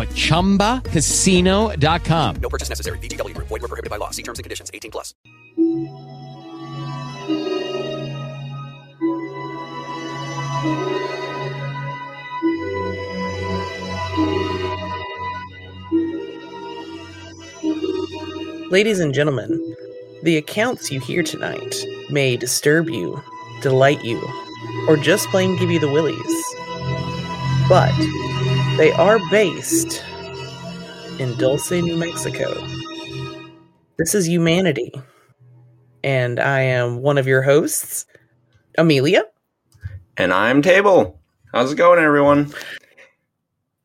[0.00, 2.36] at ChumbaCasino.com.
[2.36, 2.98] No purchase necessary.
[3.00, 3.36] VGW.
[3.36, 4.08] Void were prohibited by law.
[4.10, 4.70] See terms and conditions.
[4.72, 5.12] 18 plus.
[18.70, 19.74] Ladies and gentlemen,
[20.24, 21.74] the accounts you hear tonight
[22.10, 23.18] may disturb you,
[23.62, 24.20] delight you,
[24.86, 26.44] or just plain give you the willies.
[27.66, 27.94] But
[28.78, 30.04] they are based
[31.18, 32.54] in Dulce, New Mexico.
[33.98, 34.92] This is Humanity.
[36.04, 38.06] And I am one of your hosts,
[38.78, 39.24] Amelia.
[40.16, 41.20] And I'm Table.
[41.52, 42.52] How's it going, everyone?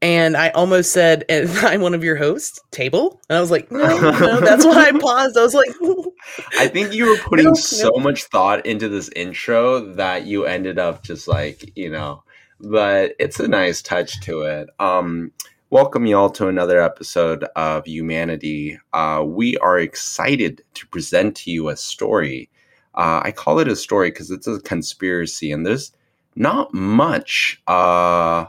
[0.04, 3.20] and I almost said, and I'm one of your hosts, Table.
[3.30, 5.38] And I was like, no, no, that's why I paused.
[5.38, 5.72] I was like,
[6.60, 8.04] I think you were putting no, so no.
[8.04, 12.24] much thought into this intro that you ended up just like, you know,
[12.64, 14.70] but it's a nice touch to it.
[14.80, 15.32] Um,
[15.70, 18.80] welcome y'all to another episode of Humanity.
[18.94, 22.50] Uh, we are excited to present to you a story.
[22.96, 25.92] Uh, I call it a story because it's a conspiracy, and there's
[26.36, 27.62] not much.
[27.68, 28.46] Uh,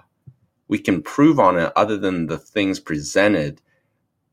[0.69, 3.61] we can prove on it other than the things presented.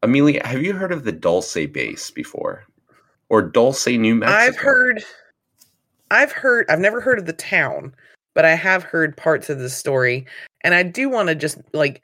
[0.03, 2.66] Amelia, have you heard of the Dulce base before?
[3.30, 4.41] Or Dulce, New Mexico?
[4.41, 5.03] I've heard
[6.12, 7.96] I've heard I've never heard of the town,
[8.34, 10.25] but I have heard parts of the story.
[10.64, 12.02] And I do want to just like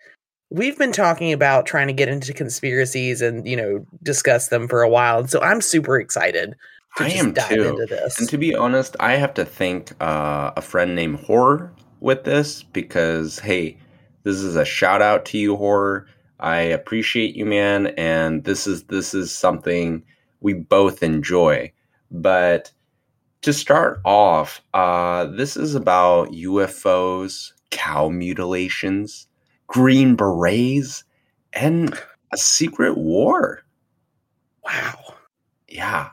[0.49, 4.81] we've been talking about trying to get into conspiracies and, you know, discuss them for
[4.81, 5.19] a while.
[5.19, 6.55] And so I'm super excited
[6.99, 7.87] I am too.
[8.17, 12.63] And to be honest, I have to thank uh, a friend named Horror with this
[12.63, 13.77] because hey,
[14.23, 16.07] this is a shout out to you, horror.
[16.39, 20.03] I appreciate you, man, and this is this is something
[20.41, 21.71] we both enjoy.
[22.11, 22.71] But
[23.47, 29.25] to start off, uh, this is about UFOs, cow mutilations,
[29.67, 31.05] green berets,
[31.53, 31.97] and
[32.33, 33.63] a secret war.
[34.65, 35.13] Wow.
[35.69, 36.09] Yeah.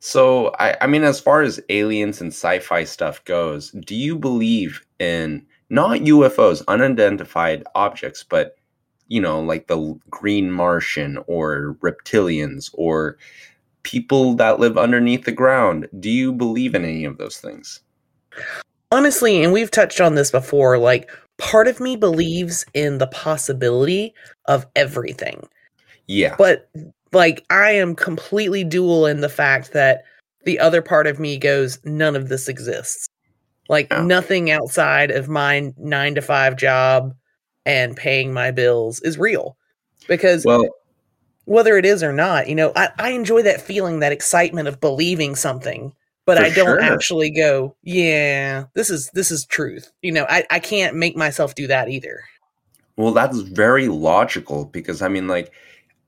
[0.00, 4.14] So, I, I mean, as far as aliens and sci fi stuff goes, do you
[4.14, 8.56] believe in not UFOs, unidentified objects, but
[9.08, 13.16] you know, like the green Martian or reptilians or
[13.86, 15.88] people that live underneath the ground.
[16.00, 17.78] Do you believe in any of those things?
[18.90, 21.08] Honestly, and we've touched on this before, like
[21.38, 24.12] part of me believes in the possibility
[24.46, 25.48] of everything.
[26.08, 26.34] Yeah.
[26.36, 26.68] But
[27.12, 30.02] like I am completely dual in the fact that
[30.44, 33.08] the other part of me goes, none of this exists.
[33.68, 34.02] Like yeah.
[34.02, 37.14] nothing outside of my nine to five job
[37.64, 39.56] and paying my bills is real.
[40.08, 40.68] Because well,
[41.46, 44.80] whether it is or not, you know, I, I enjoy that feeling, that excitement of
[44.80, 45.92] believing something,
[46.26, 46.80] but I don't sure.
[46.80, 49.90] actually go, yeah, this is this is truth.
[50.02, 52.24] You know, I, I can't make myself do that either.
[52.96, 55.52] Well, that's very logical because I mean, like,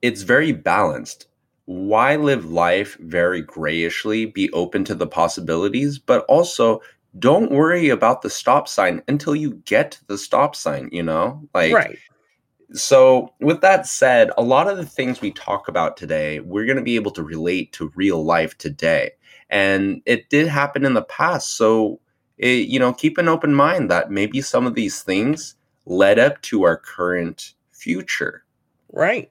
[0.03, 1.26] it's very balanced.
[1.66, 6.81] Why live life very grayishly, be open to the possibilities, but also
[7.19, 11.47] don't worry about the stop sign until you get to the stop sign, you know?
[11.55, 11.99] Like Right.
[12.72, 16.76] So, with that said, a lot of the things we talk about today, we're going
[16.76, 19.12] to be able to relate to real life today.
[19.48, 21.56] And it did happen in the past.
[21.56, 22.00] So,
[22.37, 25.54] it, you know, keep an open mind that maybe some of these things
[25.87, 28.44] led up to our current future.
[28.93, 29.31] Right.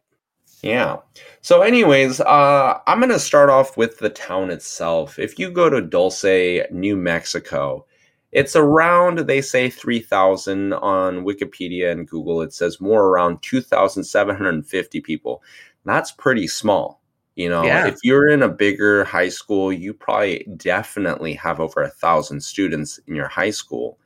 [0.62, 0.97] Yeah.
[1.41, 5.19] So, anyways, uh, I'm going to start off with the town itself.
[5.19, 7.85] If you go to Dulce, New Mexico,
[8.31, 12.41] it's around, they say 3,000 on Wikipedia and Google.
[12.41, 15.41] It says more around 2,750 people.
[15.85, 17.01] That's pretty small.
[17.35, 17.88] You know, yeah.
[17.88, 23.00] if you're in a bigger high school, you probably definitely have over a thousand students
[23.07, 24.00] in your high school.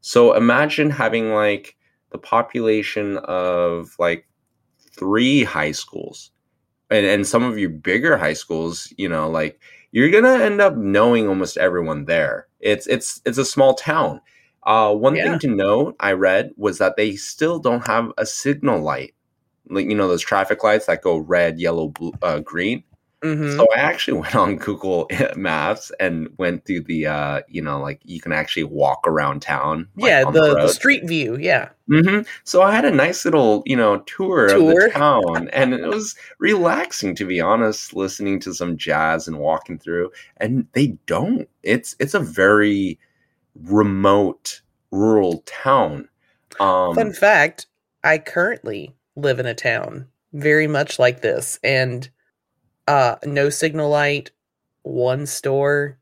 [0.00, 1.76] So imagine having like
[2.10, 4.26] the population of like
[4.98, 6.30] three high schools
[6.90, 9.60] and, and some of your bigger high schools, you know, like
[9.92, 12.47] you're gonna end up knowing almost everyone there.
[12.60, 14.20] It's it's it's a small town.
[14.64, 15.22] Uh, one Yeah.
[15.22, 19.14] thing to note I read was that they still don't have a signal light,
[19.70, 22.84] like you know those traffic lights that go red, yellow, blue, uh, green.
[23.22, 23.56] Mhm.
[23.56, 28.00] So I actually went on Google Maps and went through the, uh, you know, like
[28.04, 29.88] you can actually walk around town.
[29.96, 31.36] like, yeah, on the, the street view.
[31.36, 31.70] Yeah.
[31.88, 35.86] hmm So I had a nice little, you know, tour, of the town, and it
[35.86, 37.94] was relaxing to be honest.
[37.94, 41.48] Listening to some jazz and walking through, and they don't.
[41.62, 42.98] It's it's a very
[43.54, 44.60] remote
[44.90, 46.08] rural town.
[46.60, 47.66] Um, Fun fact
[48.04, 52.08] I currently live in a town very much like this, and
[52.88, 54.32] uh, no signal light,
[54.82, 55.98] one store.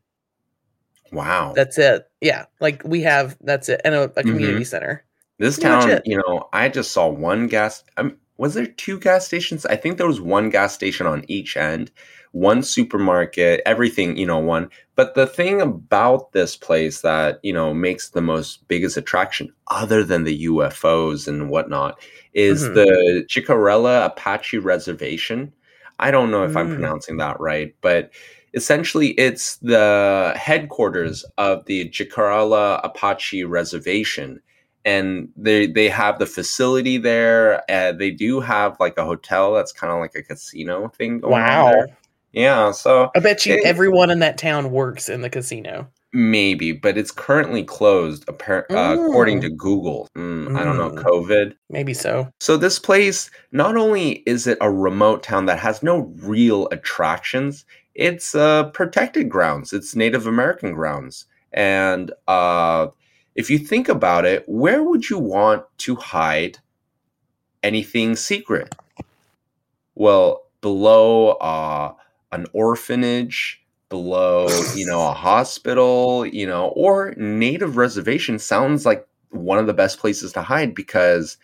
[1.11, 2.09] wow, That's it.
[2.21, 2.45] Yeah.
[2.59, 3.81] Like we have, that's it.
[3.85, 5.03] And a, a community center.
[5.37, 7.83] This Pretty town, you know, I just saw one gas.
[7.97, 9.65] Um, was there two gas stations?
[9.67, 11.91] I think there was one gas station on each end,
[12.31, 14.69] one supermarket, everything, you know, one.
[14.95, 20.03] But the thing about this place that, you know, makes the most biggest attraction, other
[20.03, 21.99] than the UFOs and whatnot,
[22.33, 22.73] is Mhm.
[22.75, 25.53] the Chicarella Apache Reservation.
[25.99, 26.73] I don't know if I'm Mm.
[26.73, 28.11] pronouncing that right, but
[28.53, 34.41] essentially it's the headquarters of the Jicarilla Apache Reservation.
[34.85, 37.61] And they they have the facility there.
[37.69, 41.19] Uh, they do have like a hotel that's kind of like a casino thing.
[41.19, 41.71] Going on Wow.
[41.71, 41.87] there.
[42.31, 42.71] Yeah.
[42.71, 45.87] So I bet you It- everyone in that town works in the casino.
[46.13, 49.41] Maybe, but it's currently closed, appar- uh, according Mm.
[49.41, 50.07] to Google.
[50.15, 51.03] Mm, I don't know, Mm.
[51.03, 51.53] COVID.
[51.69, 52.29] Maybe so.
[52.39, 57.65] So this place, not only is it a remote town that has no real attractions,
[57.95, 59.73] it's uh, protected grounds.
[59.73, 62.87] It's Native American grounds, and uh,
[63.35, 66.57] if you think about it, where would you want to hide
[67.63, 68.73] anything secret?
[69.95, 71.93] Well, below uh,
[72.31, 79.59] an orphanage, below you know a hospital, you know, or native reservation sounds like one
[79.59, 81.37] of the best places to hide because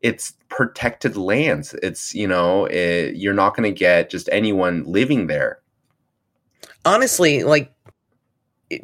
[0.00, 1.74] it's protected lands.
[1.82, 5.60] It's you know it, you're not going to get just anyone living there.
[6.84, 7.72] Honestly, like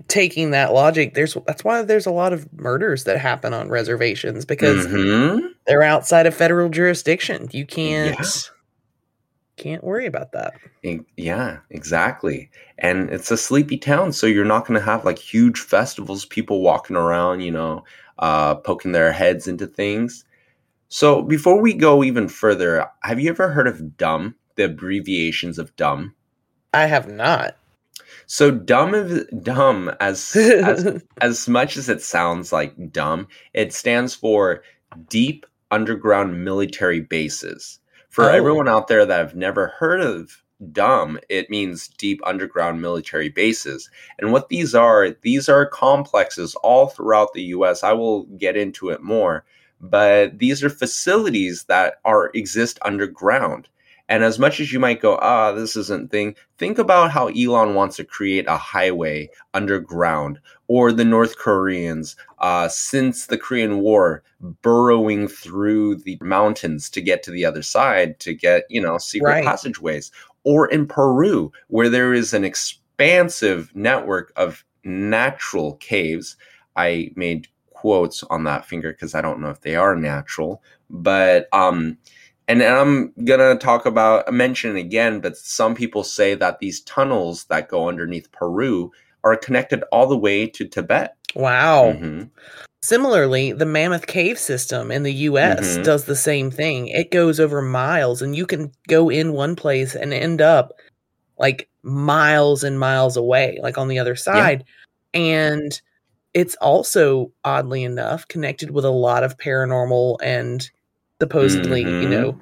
[0.09, 4.44] taking that logic, there's that's why there's a lot of murders that happen on reservations
[4.44, 5.50] because Mhm.
[5.67, 7.49] they're outside of federal jurisdiction.
[7.53, 8.50] You can't
[9.60, 10.54] can't worry about that.
[11.16, 12.50] Yeah, exactly.
[12.78, 16.62] And it's a sleepy town, so you're not going to have like huge festivals, people
[16.62, 17.84] walking around, you know,
[18.18, 20.24] uh, poking their heads into things.
[20.88, 25.76] So before we go even further, have you ever heard of DUMB, the abbreviations of
[25.76, 26.12] DUMB?
[26.72, 27.56] I have not.
[28.26, 34.14] So dumb is dumb as as as much as it sounds like dumb, it stands
[34.14, 34.62] for
[35.08, 37.80] deep underground military bases.
[38.10, 38.34] For Oh.
[38.34, 40.42] everyone out there that have never heard of
[40.72, 43.88] dumb, it means deep underground military bases.
[44.18, 47.82] And what these are, these are complexes all throughout the US.
[47.84, 49.44] I will get into it more,
[49.80, 53.68] but these are facilities that are exist underground.
[54.10, 57.74] And as much as you might go, ah, this isn't thing, think about how Elon
[57.74, 64.22] wants to create a highway underground, or the North Koreans, uh, since the Korean War,
[64.62, 69.26] burrowing through the mountains to get to the other side to get, you know, secret
[69.32, 69.44] Right.
[69.44, 70.10] passageways,
[70.42, 76.36] or in Peru, where there is an expansive network of natural caves.
[76.74, 81.48] I made quotes on that finger because I don't know if they are natural, but
[81.52, 81.96] um,
[82.50, 87.69] and, I'm gonna talk about mention again, but some people say that these tunnels that
[87.69, 88.90] go underneath Peru
[89.24, 91.14] are connected all the way to Tibet.
[91.34, 91.92] Wow.
[91.92, 92.30] Mhm.
[92.82, 95.84] Similarly, the Mammoth Cave system in the US Mhm.
[95.84, 96.88] does the same thing.
[96.88, 100.72] It goes over miles and you can go in one place and end up
[101.38, 104.64] like miles and miles away, like on the other side.
[105.14, 105.78] And
[106.32, 110.70] it's also oddly enough connected with a lot of paranormal and
[111.20, 112.10] supposedly, you Mhm.
[112.10, 112.41] know,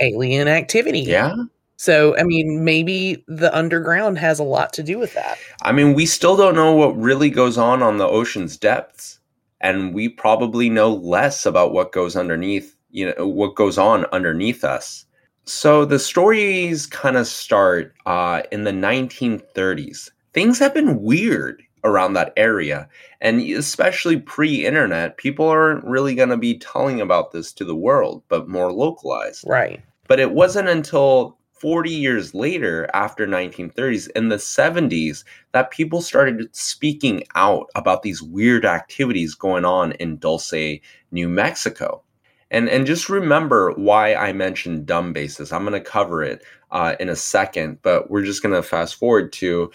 [0.00, 1.00] alien activity.
[1.00, 1.34] Yeah,
[1.78, 5.38] So, I mean, maybe the underground has a lot to do with that.
[5.62, 9.18] I mean, we still don't know what really goes on on the ocean's depths,
[9.60, 12.74] and we probably know less about what goes underneath.
[12.90, 15.04] You know, what goes on underneath us.
[15.44, 20.10] So the stories kind of start uh, in the 1930s.
[20.32, 22.88] Things have been weird around that area,
[23.20, 28.22] and especially pre-internet, people aren't really going to be telling about this to the world,
[28.28, 29.44] but more localized.
[29.46, 29.82] Right.
[30.08, 36.54] But it wasn't until 40 years later, after 1930s, in the 70s, that people started
[36.54, 42.02] speaking out about these weird activities going on in Dulce, New Mexico.
[42.50, 45.50] And and just remember why I mentioned dumb bases.
[45.50, 48.94] I'm going to cover it uh, in a second, but we're just going to fast
[48.94, 49.70] forward to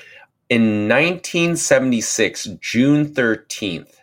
[0.51, 3.93] in 1976, June 13th.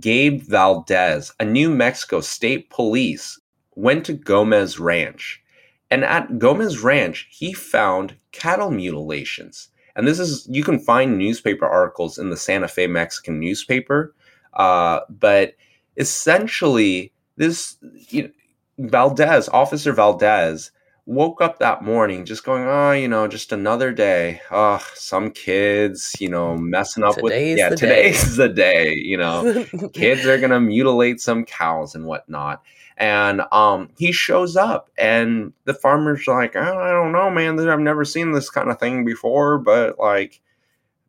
[0.00, 3.40] Gabe Valdez, a New Mexico state police,
[3.76, 5.40] went to Gomez Ranch.
[5.88, 9.68] And at Gomez Ranch, he found cattle mutilations.
[9.94, 14.12] And this is, you can find newspaper articles in the Santa Fe Mexican newspaper.
[14.54, 15.54] Uh, but
[15.96, 17.76] essentially, this
[18.08, 20.72] you know, Valdez, Officer Valdez,
[21.10, 24.40] woke up that morning just going, oh, you know, just another day.
[24.52, 29.44] Oh, some kids, you know, messing up Today's with yeah, today's the day, you know.
[29.92, 32.62] kids are gonna mutilate some cows and whatnot.
[32.96, 37.58] And um, he shows up, and the farmer's like, oh, I don't know, man.
[37.68, 40.40] I've never seen this kind of thing before, but like,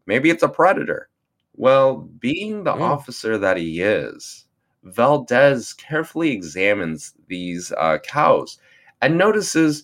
[0.07, 1.09] maybe it's a predator.
[1.55, 2.81] Well, being the Mm.
[2.81, 4.45] officer that he is,
[4.83, 8.57] Valdez carefully examines these uh, cows
[9.01, 9.83] and notices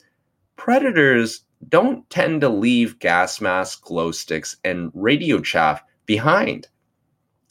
[0.58, 6.68] predators don't tend to leave gas masks, glow sticks, and radio chaff behind.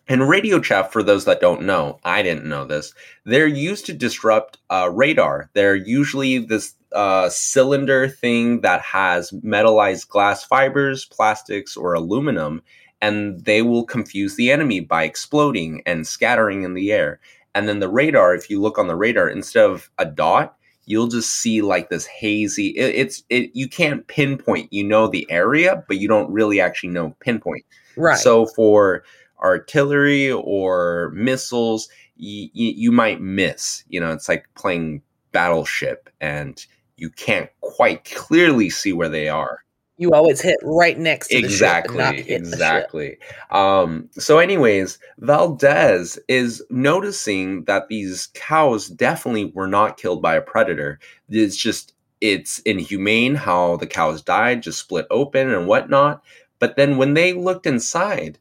[0.09, 2.95] And radio chaff, for those that don't know, I didn't know this,
[3.25, 5.51] they're used to disrupt uh, radar.
[5.55, 12.63] They're usually this uh, cylinder thing that has metallized glass fibers, plastics, or aluminum,
[13.01, 17.19] and they will confuse the enemy by exploding and scattering in the air.
[17.55, 20.56] And then the radar, if you look on the radar, instead of a dot,
[20.87, 22.69] you'll just see like this hazy.
[22.69, 23.51] It, it's it.
[23.55, 24.73] You can't pinpoint.
[24.73, 27.65] You know the area, but you don't really actually know pinpoint.
[27.97, 28.19] right.
[28.19, 29.05] So for
[29.43, 31.89] artillery or missiles,
[32.19, 33.85] y- y- you might miss.
[33.89, 35.03] You know, it's like playing
[35.33, 36.65] battleship, and
[36.97, 39.63] you can't quite clearly see where they are
[39.99, 42.91] you always hit right next to the ship not exactly the ship.
[42.91, 43.19] exactly.
[43.51, 50.43] Um so anyways valdez is noticing that these cows definitely were not killed by a
[50.43, 50.99] predator.
[51.29, 56.23] It's just it's inhumane how the cows died just split open and whatnot.
[56.59, 58.39] But then when they looked inside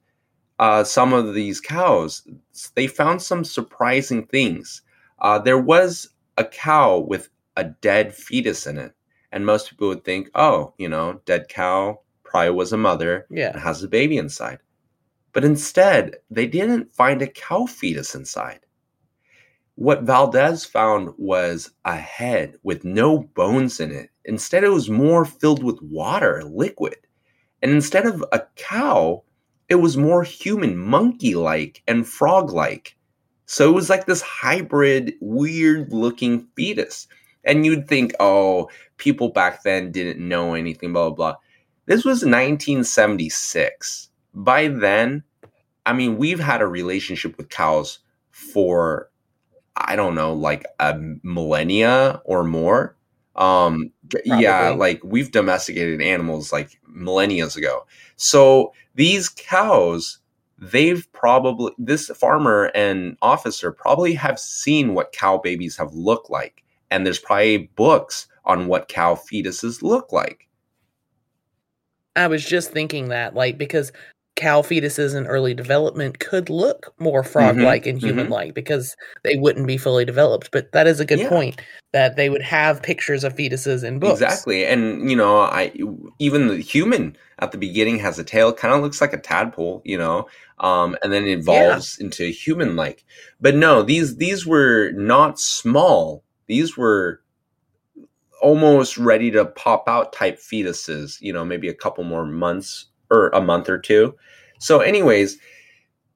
[0.59, 2.27] uh some of these cows
[2.75, 4.81] they found some surprising things.
[5.19, 8.93] Uh there was a cow with a dead fetus in it
[9.36, 13.38] and most people would think, oh, you know, dead cow probably was a mother and
[13.38, 13.60] Yeah.
[13.60, 14.60] has a baby inside.
[15.34, 18.62] But instead, they didn't find a cow fetus inside.
[19.75, 24.10] What Valdez found was a head with no bones in it.
[24.24, 26.96] Instead, it was more filled with water, liquid.
[27.62, 29.24] And instead of a cow,
[29.68, 32.96] it was more human, monkey like, and frog like.
[33.48, 37.08] So it was like this hybrid, weird looking fetus.
[37.46, 41.36] And you'd think, oh, people back then didn't know anything, blah, blah, blah.
[41.86, 44.10] This was 1976.
[44.34, 45.24] By then,
[45.86, 48.00] I mean, we've had a relationship with cows
[48.32, 49.10] for,
[49.75, 52.98] I don't know, like a millennia or more.
[53.36, 53.92] Um,
[54.24, 57.86] yeah, like we've domesticated animals like millennia ago.
[58.16, 60.20] So these cows,
[60.58, 66.64] they've probably, this farmer and officer probably have seen what cow babies have looked like.
[66.96, 70.48] And there's probably books on what cow fetuses look like.
[72.16, 73.92] I was just thinking that, like, because
[74.38, 78.04] cow fetuses in early development could look more frog like and mhm.
[78.04, 80.52] human like because they wouldn't be fully developed.
[80.52, 81.30] But that is a good Yeah.
[81.30, 81.62] point
[81.92, 84.22] that they would have pictures of fetuses in books.
[84.22, 84.66] Exactly.
[84.66, 85.72] And you know, I
[86.20, 89.82] even the human at the beginning has a tail, kind of looks like a tadpole,
[89.84, 90.28] you know.
[90.60, 93.04] Um, and then evolves into human like.
[93.42, 96.25] But no, these these were not small.
[96.48, 97.22] These were
[98.42, 103.30] almost ready to pop out type fetuses, you know, maybe a couple more months or
[103.30, 104.16] a month or two.
[104.60, 105.38] So anyways,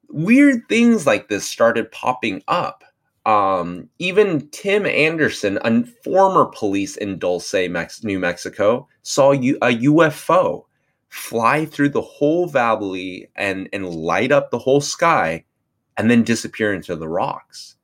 [0.10, 2.84] weird things like this started popping up.
[3.26, 9.68] Um, even Tim Anderson, a former police in Dulce, Mex- New Mexico, saw U- a
[9.68, 10.66] UFO
[11.10, 15.44] fly through the whole valley and, and light up the whole sky
[15.98, 17.76] and then disappear into the rocks.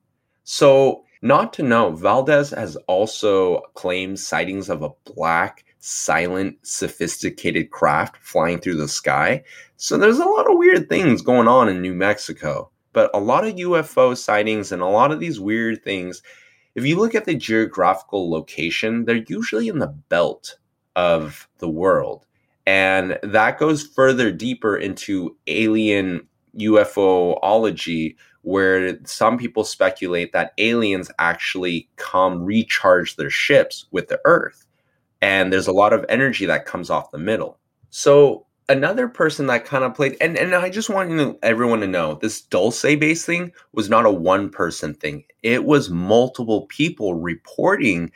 [0.44, 8.16] So, not to know, Valdez has also claimed sightings of a black, silent, sophisticated craft
[8.22, 9.42] flying through the sky.
[9.76, 13.46] So, there's a lot of weird things going on in New Mexico but a lot
[13.46, 16.22] of UFO sightings and a lot of these weird things,
[16.74, 20.56] if you look at the geographical location, they're usually in the belt
[20.96, 22.24] of the world.
[22.64, 26.26] And that goes further deeper into alien
[26.58, 28.16] UFOology,
[28.46, 34.64] where some people speculate that aliens actually come recharge their ships with the Earth.
[35.20, 37.58] And there's a lot of energy that comes off the middle.
[37.90, 42.16] So another person that kind of played and, and i just want everyone to know
[42.16, 48.10] this dulce base thing was not a one person thing it was multiple people reporting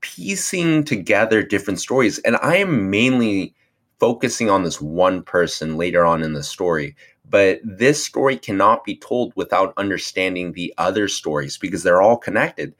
[0.00, 3.54] piecing together different stories and i am mainly
[4.00, 6.96] focusing on this one person later on in the story
[7.28, 12.74] but this story cannot be told without understanding the other stories because they're all connected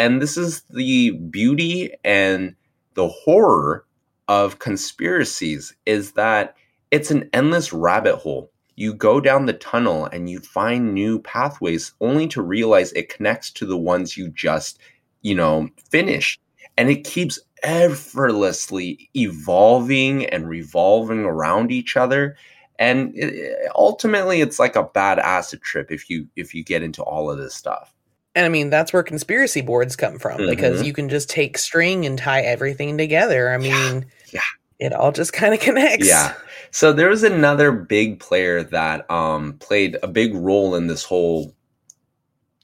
[0.00, 2.56] and this is the beauty and
[2.94, 3.84] the horror
[4.28, 6.56] of conspiracies is that
[6.90, 8.50] it's an endless rabbit hole.
[8.76, 13.50] You go down the tunnel and you find new pathways only to realize it connects
[13.50, 14.78] to the ones you just,
[15.20, 16.40] you know, finished.
[16.78, 22.36] And it keeps effortlessly evolving and revolving around each other.
[22.80, 27.02] And it, ultimately it's like a bad acid trip if you if you get into
[27.02, 27.94] all of this stuff.
[28.34, 30.50] And I mean, that's where conspiracy boards come from mm-hmm.
[30.50, 33.52] because you can just take string and tie everything together.
[33.52, 34.40] I mean, yeah.
[34.78, 34.86] yeah.
[34.86, 36.08] it all just kind of connects.
[36.08, 36.34] Yeah.
[36.70, 41.54] So there was another big player that um, played a big role in this whole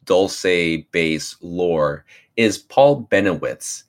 [0.05, 2.05] Dulce base lore
[2.37, 3.83] is Paul Bennewitz.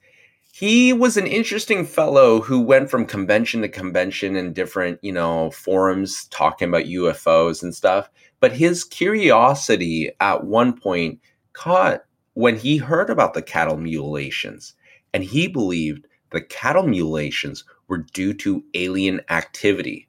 [0.58, 5.52] He was an interesting fellow who went from convention to convention in different, you know,
[5.52, 8.10] forums talking about UFOs and stuff.
[8.40, 11.20] But his curiosity at one point
[11.52, 12.00] caught
[12.34, 14.74] when he heard about the cattle mutilations,
[15.14, 20.08] and he believed the cattle mutilations were due to alien activity.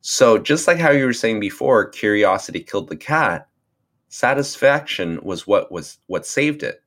[0.00, 3.46] So, just like how you were saying before, curiosity killed the cat,
[4.08, 6.82] satisfaction was what was what saved it.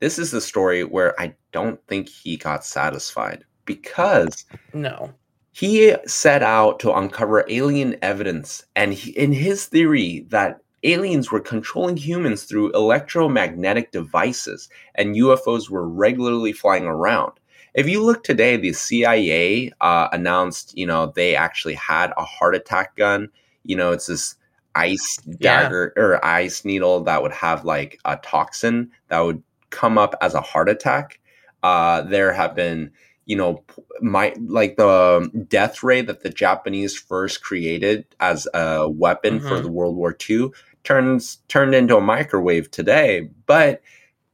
[0.00, 5.12] This is the story where I don't think he got satisfied because no.
[5.52, 11.40] He set out to uncover alien evidence and he, in his theory that aliens were
[11.40, 17.32] controlling humans through electromagnetic devices and UFOs were regularly flying around
[17.74, 22.54] if you look today, the CIA uh, announced, you know, they actually had a heart
[22.54, 23.28] attack gun.
[23.64, 24.36] You know, it's this
[24.74, 26.02] ice dagger yeah.
[26.02, 30.40] or ice needle that would have like a toxin that would come up as a
[30.40, 31.20] heart attack.
[31.62, 32.90] Uh, there have been,
[33.26, 33.62] you know,
[34.00, 39.48] my like the death ray that the Japanese first created as a weapon mm-hmm.
[39.48, 40.50] for the World War II
[40.84, 43.28] turns turned into a microwave today.
[43.46, 43.82] But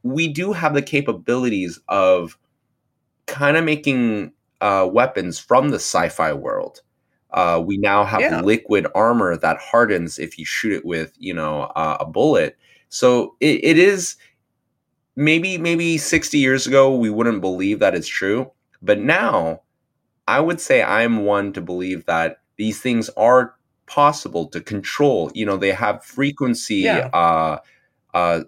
[0.03, 2.37] we do have the capabilities of
[3.25, 6.81] kind of making uh, weapons from the sci-fi world.
[7.31, 8.41] Uh, we now have yeah.
[8.41, 12.57] liquid armor that hardens if you shoot it with, you know, uh, a bullet.
[12.89, 14.15] So it, it is
[15.17, 18.51] maybe maybe 60 years ago we wouldn't believe that it's true,
[18.81, 19.61] but now
[20.27, 23.55] I would say I'm one to believe that these things are
[23.87, 25.31] possible to control.
[25.33, 26.77] You know, they have frequency.
[26.77, 27.09] Yeah.
[27.11, 27.59] Uh,
[28.13, 28.43] uh,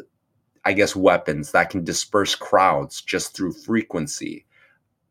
[0.66, 4.46] I guess weapons that can disperse crowds just through frequency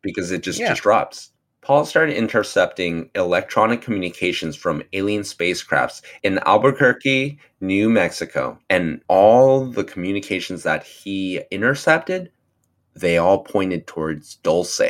[0.03, 0.68] because it just yeah.
[0.68, 1.33] disrupts.
[1.61, 8.59] Paul started intercepting electronic communications from alien spacecrafts in Albuquerque, New Mexico.
[8.71, 12.31] And all the communications that he intercepted,
[12.94, 14.81] they all pointed towards Dulce.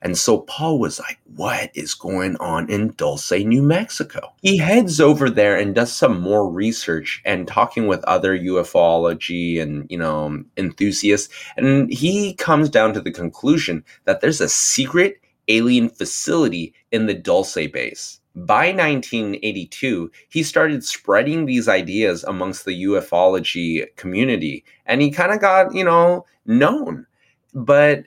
[0.00, 4.32] And so Paul was like, what is going on in Dulce, New Mexico?
[4.42, 9.86] He heads over there and does some more research and talking with other ufology and,
[9.90, 11.34] you know, enthusiasts.
[11.56, 17.14] And he comes down to the conclusion that there's a secret alien facility in the
[17.14, 18.20] Dulce base.
[18.34, 25.40] By 1982, he started spreading these ideas amongst the ufology community and he kind of
[25.40, 27.06] got, you know, known.
[27.54, 28.04] But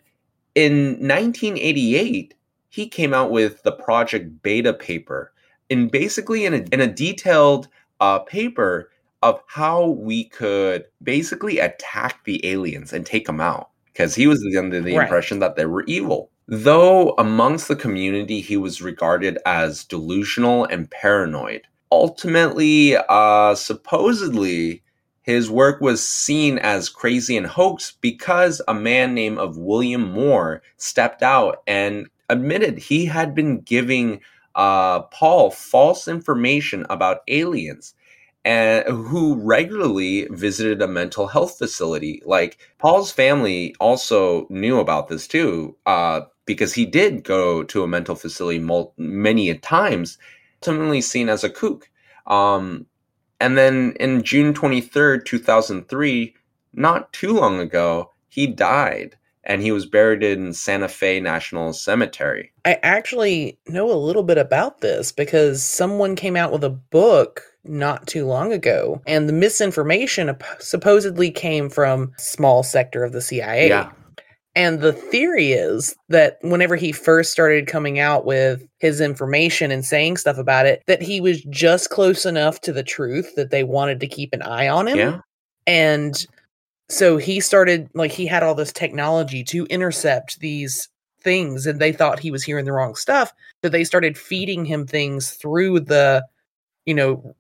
[0.56, 2.34] in 1988,
[2.70, 5.34] he came out with the Project Beta paper,
[5.70, 7.68] and basically in a, in a detailed
[8.00, 8.90] uh, paper
[9.22, 14.44] of how we could basically attack the aliens and take them out because he was
[14.58, 15.04] under the right.
[15.04, 16.32] impression that they were evil.
[16.48, 21.62] Though amongst the community, he was regarded as delusional and paranoid.
[21.92, 24.84] Ultimately, uh, supposedly,
[25.22, 30.62] his work was seen as crazy and hoax because a man named of William Moore
[30.78, 34.22] stepped out and admitted he had been giving
[34.56, 37.94] uh, Paul false information about aliens
[38.44, 42.22] and who regularly visited a mental health facility.
[42.26, 47.88] Like Paul's family also knew about this too, uh, because he did go to a
[47.88, 50.18] mental facility mul- many times,
[50.62, 51.90] ultimately seen as a kook.
[52.26, 52.88] Um,
[53.40, 56.36] and then in June 23rd, 2003,
[56.74, 62.52] not too long ago, he died and he was buried in Santa Fe National Cemetery.
[62.64, 67.51] I actually know a little bit about this because someone came out with a book
[67.64, 73.70] not too long ago and the misinformation supposedly came from small sector of the CIA.
[73.70, 73.92] Yeah.
[74.54, 79.86] And the theory is that whenever he first started coming out with his information and
[79.86, 83.64] saying stuff about it, that he was just close enough to the truth that they
[83.64, 84.98] wanted to keep an eye on him.
[84.98, 85.20] Yeah.
[85.68, 86.28] And
[86.90, 90.90] so he started, like, he had all this technology to intercept these
[91.22, 93.32] things, and they thought he was hearing the wrong stuff.
[93.64, 96.26] So they started feeding him things through the,
[96.86, 97.34] you know,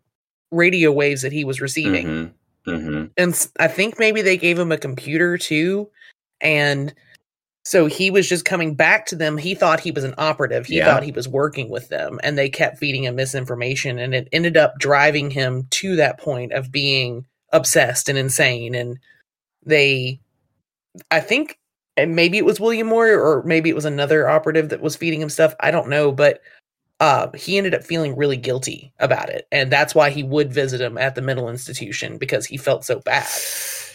[0.52, 2.34] radio waves that he was receiving
[2.68, 2.82] Mhm.
[2.82, 3.10] Mhm.
[3.18, 5.90] and I think maybe they gave him a computer too,
[6.42, 6.94] and
[7.64, 9.38] so he was just coming back to them.
[9.38, 10.66] He thought he was an operative.
[10.66, 10.86] He Yeah.
[10.86, 14.58] thought he was working with them, and they kept feeding him misinformation, and it ended
[14.58, 18.74] up driving him to that point of being obsessed and insane.
[18.76, 18.98] And
[19.66, 20.20] they,
[21.12, 21.58] I think,
[21.98, 25.22] and maybe it was William Moore, or maybe it was another operative that was feeding
[25.22, 25.56] him stuff.
[25.60, 26.42] I don't know, but.
[27.02, 30.80] Uh, he ended up feeling really guilty about it, and that's why he would visit
[30.80, 33.28] him at the mental institution because he felt so bad.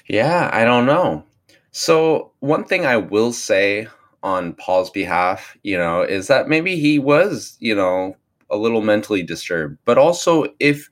[0.08, 1.24] Yeah, I don't know.
[1.70, 3.86] So, one thing I will say
[4.24, 8.16] on Paul's behalf, you know, is that maybe he was, you know,
[8.50, 9.78] a little mentally disturbed.
[9.84, 10.88] But also, if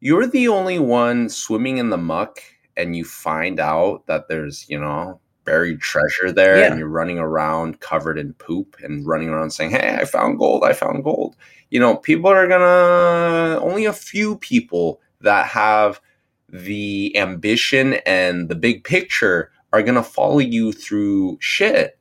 [0.00, 2.40] you're the only one swimming in the muck
[2.76, 6.66] and you find out that there's, you know, buried treasure there Yeah.
[6.66, 10.64] and you're running around covered in poop and running around saying, Hey, I found gold,
[10.64, 11.36] I found gold.
[11.70, 16.00] You know, people are gonna, only a few people that have
[16.48, 21.98] the ambition and the big picture are to follow you through shit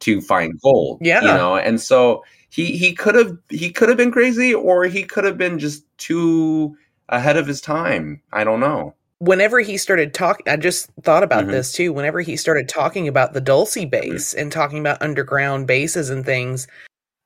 [0.00, 1.20] to find gold Yeah.
[1.20, 5.02] you know and so he he could have he could have been crazy or he
[5.02, 6.74] could have been just too
[7.10, 11.44] ahead of his time i don't know whenever he started talking, I just thought about
[11.46, 11.50] Mhm.
[11.52, 11.92] this too.
[11.92, 16.66] Whenever he started talking about the Dulce base and talking about underground bases and things,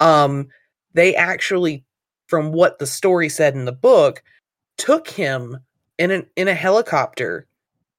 [0.00, 0.48] um,
[0.94, 1.84] they actually,
[2.28, 4.22] from what the story said in the book,
[4.78, 5.58] took him
[5.98, 7.46] in an in a helicopter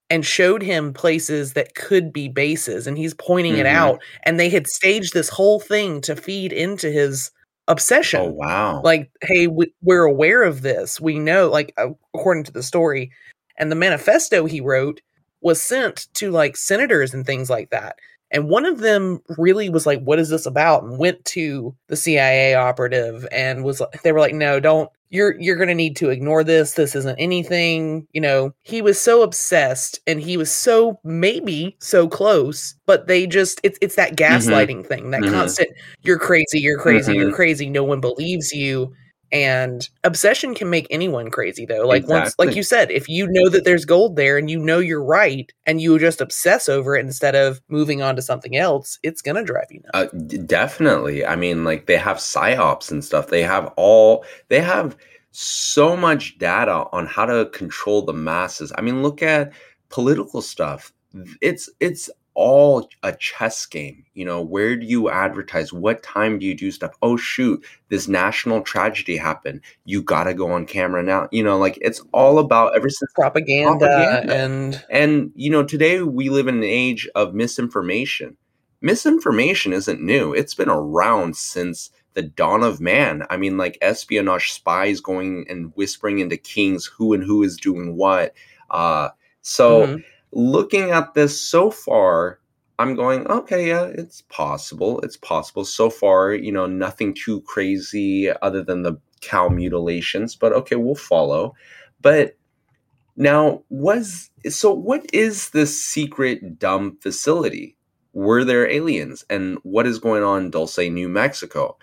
[0.10, 3.74] and showed him places that could be bases, and he's pointing it Mhm.
[3.74, 4.00] out.
[4.24, 7.32] And they had staged this whole thing to feed into his
[7.68, 11.74] obsession oh wow like hey we, we're aware of this we know like
[12.14, 13.10] according to the story
[13.58, 15.02] and the manifesto he wrote
[15.42, 17.98] was sent to like senators and things like that.
[18.32, 20.84] And one of them really was like what is this about?
[20.84, 25.40] and went to the cia operative and was like they were like no don't you're
[25.40, 26.74] you're going to need to ignore this.
[26.74, 28.52] This isn't anything you know.
[28.64, 33.78] He was so obsessed and he was so maybe so close but they just it's
[33.82, 35.32] it's that gaslighting thing that Mhm.
[35.32, 35.70] constant
[36.02, 37.36] you're crazy you're crazy you're Mhm.
[37.36, 37.70] crazy.
[37.70, 38.92] No one believes you
[39.36, 43.50] and obsession can make anyone crazy though like once like you said if you know
[43.50, 47.02] that there's gold there and you know you're right and you just obsess over it
[47.06, 51.26] instead of moving on to something else it's gonna drive you nuts Uh, d- definitely.
[51.26, 53.28] I mean, like they have psyops and stuff.
[53.28, 54.26] They have all.
[54.48, 54.96] They have
[55.32, 58.72] so much data on how to control the masses.
[58.78, 59.52] I mean, look at
[59.90, 60.94] political stuff.
[61.42, 64.06] It's it's all a chess game.
[64.14, 65.74] You know, where do you advertise?
[65.74, 66.96] What time do you do stuff?
[67.02, 69.62] Oh shoot, this national tragedy happened.
[69.86, 71.28] You got to go on camera now.
[71.32, 74.36] You know, like it's all about ever since propaganda, Propaganda.
[74.36, 78.38] and and you know, today we live in an age of misinformation.
[78.82, 80.34] Misinformation isn't new.
[80.34, 83.24] It's been around since the dawn of man.
[83.30, 87.96] I mean, like espionage spies going and whispering into kings who and who is doing
[87.96, 88.34] what.
[88.70, 89.10] Uh,
[89.42, 90.04] so Mhm.
[90.36, 92.40] Looking at this so far,
[92.78, 95.00] I'm going, okay, yeah, it's possible.
[95.00, 95.64] It's possible.
[95.66, 100.96] So far, you know, nothing too crazy other than the cow mutilations, but okay, we'll
[100.96, 101.56] follow.
[102.02, 102.38] But
[103.16, 107.78] now, was so what is this secret dumb facility?
[108.12, 109.26] Were there aliens?
[109.30, 111.78] And what is going on in Dulce, New Mexico?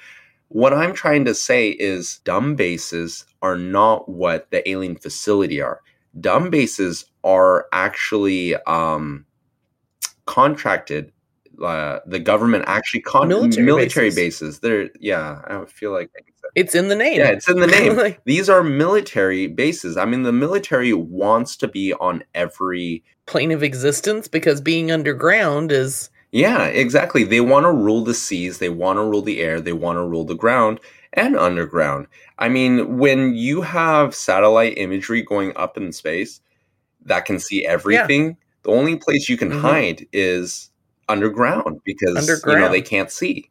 [0.48, 5.80] What I'm trying to say is dumb bases are not what the alien facility are.
[6.20, 9.24] Dumb bases are actually um,
[10.26, 11.12] contracted.
[11.62, 14.58] Uh, the government actually con- Military military bases.
[14.58, 14.60] bases.
[14.60, 15.40] They're yeah.
[15.46, 16.10] I feel like
[16.54, 17.96] it's in the name yeah, it's in the name.
[17.96, 19.96] Like, These are military bases.
[19.96, 23.04] I mean, the military wants to be on every.
[23.26, 27.22] plane of existence because being underground is Yeah, exactly.
[27.24, 30.04] They want to rule the seas, they want to rule the air, they want to
[30.04, 30.80] rule the ground
[31.14, 32.06] and underground.
[32.38, 36.40] I mean, when you have satellite imagery going up in space
[37.04, 39.60] that can see everything, the only place you can Mhm.
[39.60, 40.70] hide is
[41.08, 42.74] underground because you know Underground.
[42.74, 43.48] they can't see.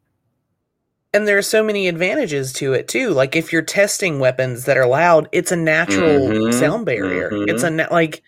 [1.13, 4.77] and there are so many advantages to it too like if you're testing weapons that
[4.77, 7.49] are loud it's a natural Mhm, sound barrier mhm.
[7.49, 8.23] it's a na- like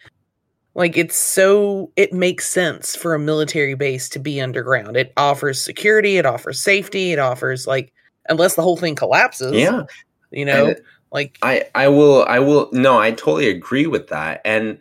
[0.75, 5.61] like it's so it makes sense for a military base to be underground it offers
[5.61, 7.92] security it offers safety it offers like
[8.29, 9.83] unless the whole thing collapses Yeah.
[10.31, 10.81] you know And-
[11.11, 14.41] like I I will I will no, I totally agree with that.
[14.45, 14.79] And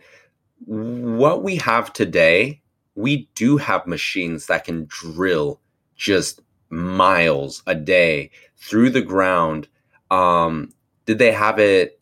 [0.64, 2.60] what we have today
[2.94, 5.60] we do have machines that can drill
[5.96, 9.68] just miles a day through the ground.
[10.10, 10.70] Um,
[11.06, 12.00] did they have it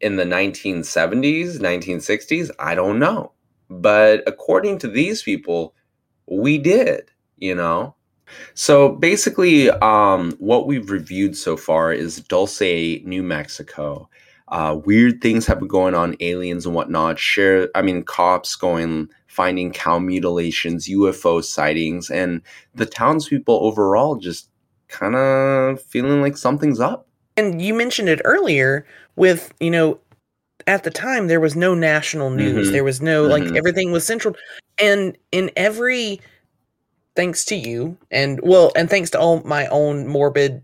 [0.00, 2.50] in the 1970s, 1960s?
[2.58, 3.32] I don't know.
[3.68, 5.74] But according to these people,
[6.26, 7.94] we did, you know?
[8.54, 12.60] So basically, um, what we've reviewed so far is Dulce,
[13.04, 14.08] New Mexico.
[14.48, 17.18] Uh, weird things have been going on, aliens and whatnot.
[17.18, 22.42] Share, I mean, cops going finding cow mutilations, UFO sightings, and
[22.74, 24.48] the townspeople overall just
[24.88, 27.06] kind of feeling like something's up.
[27.36, 30.00] And you mentioned it earlier with, you know,
[30.66, 32.68] at the time there was no national news.
[32.68, 32.72] Mhm.
[32.72, 33.56] There was no like Mhm.
[33.56, 34.34] everything was central.
[34.78, 36.20] And in every
[37.20, 40.62] thanks to you and well, and thanks to all my own morbid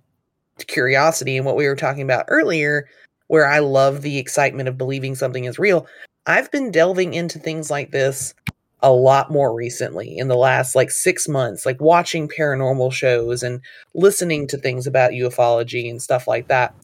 [0.66, 2.88] curiosity and what we were talking about earlier,
[3.26, 5.86] where I love the excitement of believing something is real.
[6.24, 8.32] I've been delving into things like this
[8.80, 13.60] a lot more recently in the last like six months, like watching paranormal shows and
[13.92, 16.74] listening to things about ufology and stuff like that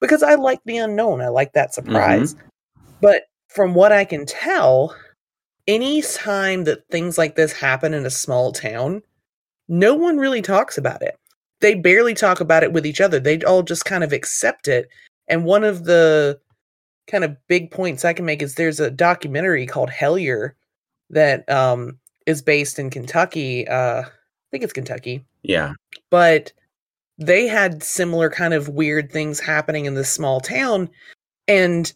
[0.00, 1.20] because I like the unknown.
[1.20, 1.84] I like that mm-hmm.
[1.84, 2.36] surprise.
[3.00, 4.94] But from what I can tell,
[5.66, 9.02] any time that things like this happen in a small town,
[9.68, 11.18] no one really talks about it.
[11.60, 13.18] They barely talk about it with each other.
[13.18, 14.88] They all just kind of accept it.
[15.28, 16.38] And one of the
[17.06, 20.52] kind of big points I can make is there's a documentary called Hellier
[21.10, 23.66] that um, is based in Kentucky.
[23.68, 24.08] Uh, I
[24.50, 25.72] think it's Kentucky Yeah.
[26.10, 26.52] but
[27.18, 30.88] they had similar kind of weird things happening in this small town
[31.48, 31.92] and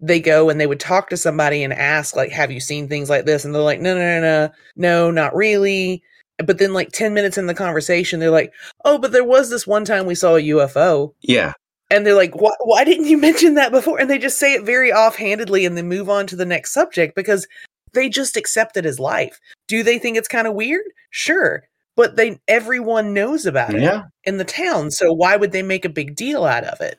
[0.00, 3.08] they go and they would talk to somebody and ask like have you seen things
[3.08, 6.02] like this and they're like no no no no no not really
[6.42, 8.52] but then like 10 minutes in the conversation they're like
[8.84, 11.52] oh but there was this one time we saw a ufo Yeah.
[11.90, 14.00] and they're like why, why didn't you mention that before?
[14.00, 17.14] And they just say it very offhandedly and then move on to the next subject
[17.14, 17.46] because
[17.94, 19.38] they just accept it as life.
[19.68, 20.84] Do they think it's kind of weird?
[21.10, 21.62] Sure
[21.94, 24.04] but they everyone knows about it Yeah.
[24.24, 26.96] in the town so why would they make a big deal out of it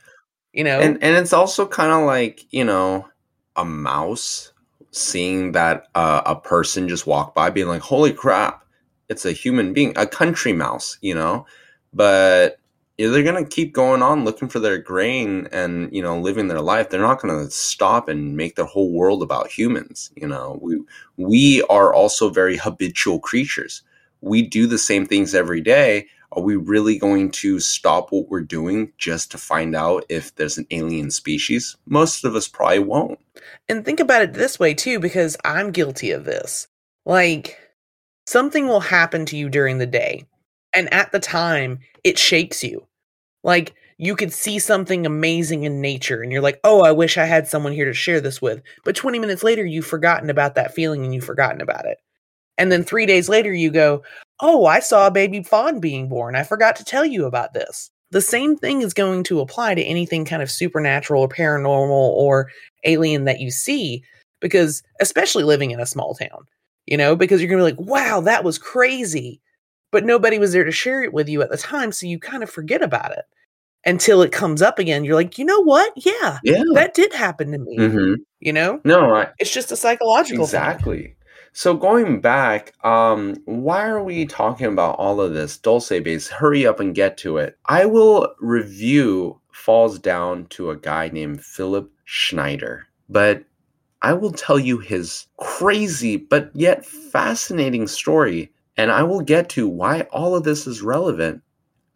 [0.53, 0.79] you know?
[0.79, 3.07] And and it's also kind of like, you know,
[3.55, 4.51] a mouse
[4.91, 8.62] seeing that uh, a person just walk by being like, "Holy crap,
[9.13, 11.45] it's a human being, a country mouse," you know?
[11.93, 12.57] But
[12.97, 16.61] they're going to keep going on looking for their grain and, you know, living their
[16.61, 16.89] life.
[16.89, 20.59] They're not going to stop and make their whole world about humans, you know?
[20.61, 20.81] We
[21.17, 23.81] we are also very habitual creatures.
[24.21, 26.07] We do the same things every day.
[26.35, 30.57] Are we really going to stop what we're doing just to find out if there's
[30.57, 31.77] an alien species?
[31.85, 33.19] Most of us probably won't.
[33.69, 36.67] and think about it this way too because i'm guilty of this
[37.05, 37.57] like
[38.25, 40.25] something will happen to you during the day
[40.73, 42.87] and at the time it shakes you.
[43.43, 47.25] Like you could see something amazing in nature and you're like oh i wish i
[47.25, 48.61] had someone here to share this with.
[48.83, 51.97] But 20 minutes later you've forgotten about that feeling and you've forgotten about it.
[52.57, 54.03] And then three days later you go
[54.39, 56.35] oh i saw a baby fawn being born.
[56.35, 57.89] I forgot to tell you about this.
[58.11, 62.49] The same thing is going to apply to anything kind of supernatural or paranormal or
[62.83, 64.03] alien that you see
[64.39, 66.45] because especially living in a small town
[66.85, 69.41] you know because you're gonna be like wow that was crazy
[69.91, 72.43] but nobody was there to share it with you at the time so you kind
[72.43, 73.25] of forget about it
[73.85, 76.63] until it comes up again you're like you know what yeah Yeah.
[76.73, 80.59] that did happen to me hmm you know No, I, it's just a psychological thing.
[80.59, 81.15] exactly.
[81.53, 85.57] So going back, um, why are we talking about all of this?
[85.57, 87.57] Dulce base, hurry up and get to it.
[87.67, 93.43] I will review falls down to a guy named Philip Schneider, but
[94.03, 99.67] I will tell you his crazy but yet fascinating story, and I will get to
[99.67, 101.41] why all of this is relevant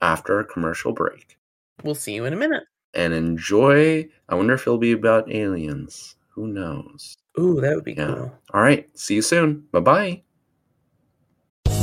[0.02, 1.38] after a commercial break.
[1.84, 4.10] we'll see you in a minute And enjoy.
[4.30, 6.16] I wonder if it'll be about aliens.
[6.30, 7.16] Who knows?
[7.40, 8.16] ooh that would be Yeah.
[8.16, 8.90] cool All right.
[8.98, 9.68] See you soon.
[9.72, 10.24] Bye bye.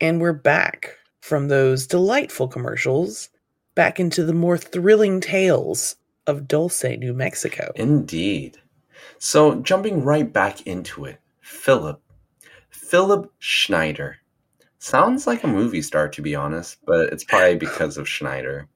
[0.00, 3.28] And we're back from those delightful commercials
[3.74, 7.70] back into the more thrilling tales of Dulce, New Mexico.
[7.76, 8.56] Indeed.
[9.18, 12.00] So jumping right back into it, Philip.
[12.70, 14.16] Philip Schneider.
[14.78, 18.66] Sounds like a movie star, to be honest, but it's probably because of Schneider.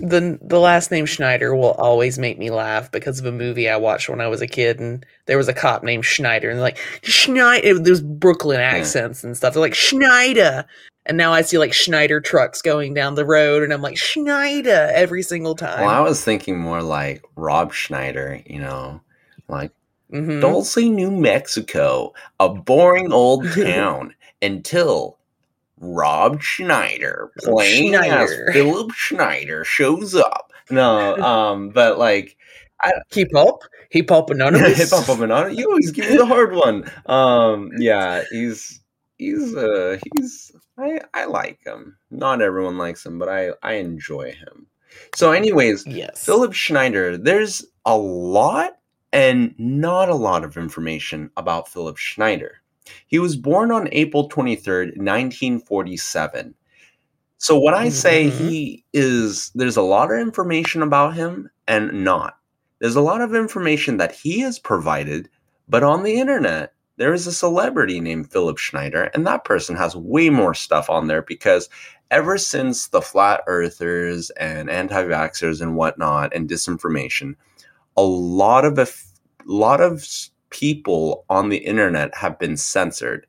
[0.00, 3.76] The the last name Schneider will always make me laugh because of a movie I
[3.76, 6.64] watched when I was a kid, and there was a cop named Schneider, and they're
[6.64, 7.78] like Schneider.
[7.78, 9.54] There's Brooklyn accents and stuff.
[9.54, 10.64] They're like Schneider,
[11.06, 14.90] and now I see like Schneider trucks going down the road, and I'm like Schneider
[14.94, 15.80] every single time.
[15.84, 19.00] Well, I was thinking more like Rob Schneider, you know,
[19.48, 19.70] like
[20.12, 20.40] Mhm.
[20.40, 25.18] Dulce, New Mexico, a boring old town until
[25.80, 28.48] Rob Schneider playing Schneider.
[28.50, 30.52] as Philip Schneider shows up.
[30.70, 32.36] No, um, but like
[32.82, 34.76] I Keep up, hip hop anonymous.
[34.78, 35.50] hip hop banana.
[35.50, 36.90] You always give me the hard one.
[37.06, 38.80] Um, yeah, he's
[39.18, 41.96] he's uh he's I I like him.
[42.10, 44.66] Not everyone likes him, but I I enjoy him.
[45.14, 46.24] So, anyways, Yes.
[46.24, 47.16] Philip Schneider.
[47.16, 48.72] There's a lot
[49.12, 52.60] and not a lot of information about Philip Schneider.
[53.06, 56.54] He was born on April 23rd, 1947.
[57.38, 58.32] So when I say Mhm.
[58.32, 62.36] he is, there's a lot of information about him and not.
[62.80, 65.28] There's a lot of information that he has provided,
[65.68, 69.96] but on the internet, there is a celebrity named Philip Schneider, and that person has
[69.96, 71.68] way more stuff on there because
[72.10, 77.36] ever since the flat earthers and anti vaxxers and whatnot and disinformation,
[77.96, 78.86] a lot of a
[79.46, 80.06] lot of
[80.50, 83.26] people on the internet have been censored.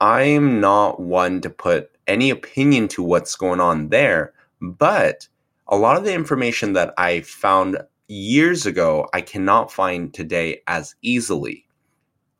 [0.00, 5.26] I'm not one to put any opinion to what's going on there, but
[5.68, 10.94] a lot of the information that I found years ago, I cannot find today as
[11.02, 11.66] easily.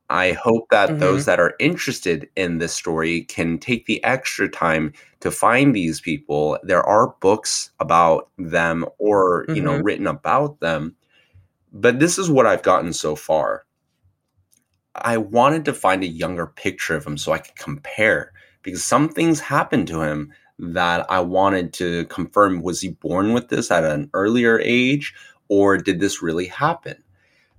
[0.09, 0.99] I hope that Mhm.
[1.01, 6.01] those that are interested in this story can take the extra time to find these
[6.01, 6.59] people.
[6.62, 9.85] There are books about them or, you know, Mhm.
[9.85, 10.94] written about them.
[11.72, 13.64] But this is what I've gotten so far.
[15.03, 18.33] I wanted to find a younger picture of him so I could compare
[18.63, 23.49] because some things happened to him that I wanted to confirm was he born with
[23.49, 25.15] this at an earlier age
[25.49, 27.03] or did this really happen?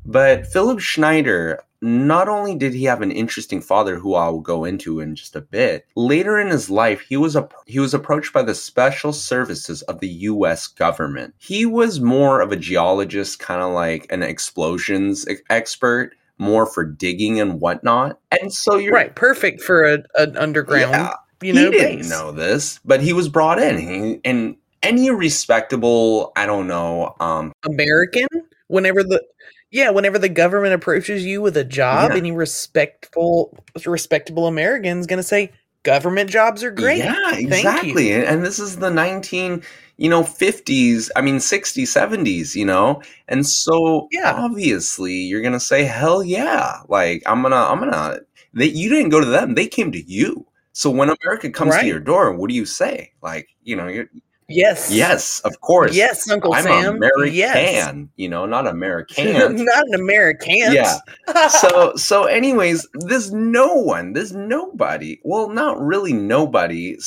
[0.05, 4.63] But Philip Schneider, not only did he have an interesting father who I will go
[4.63, 8.33] into in just a bit, later in his life he was a, he was approached
[8.33, 11.35] by the special services of the US government.
[11.37, 17.39] He was more of a geologist, kind of like an explosions expert, more for digging
[17.39, 18.19] and whatnot.
[18.39, 20.91] And so you're right, perfect for a, an underground.
[20.91, 21.13] Yeah.
[21.41, 22.09] You know, he didn't base.
[22.09, 23.77] know this, but he was brought in.
[23.77, 28.27] He, and any respectable, I don't know, um, American.
[28.67, 29.23] Whenever the
[29.69, 32.17] yeah, whenever the government approaches you with a job, Yeah.
[32.17, 35.51] any respectful, respectable American's going to say
[35.83, 36.99] government jobs are great.
[36.99, 38.09] Yeah, Thank exactly.
[38.09, 38.15] you.
[38.15, 39.61] And, and this is the 19,
[39.97, 43.01] you know, 50s, I mean 60s, 70s, you know.
[43.27, 44.33] And so Yeah.
[44.37, 46.81] obviously you're going to say hell yeah.
[46.87, 48.21] Like I'm going to I'm going to
[48.53, 50.45] they you didn't go to them, they came to you.
[50.73, 51.81] So when America comes Right.
[51.81, 53.11] to your door, what do you say?
[53.23, 54.07] Like, you know, you're
[54.49, 54.89] Yes.
[54.89, 55.93] yes, of course.
[55.93, 56.95] Yes, Uncle I'm Sam.
[56.95, 57.93] American, Yes.
[58.15, 59.33] you know, not American.
[59.65, 60.71] Not an American.
[60.71, 60.99] Yeah.
[61.49, 66.97] so so anyways there's no one there's nobody well not really nobody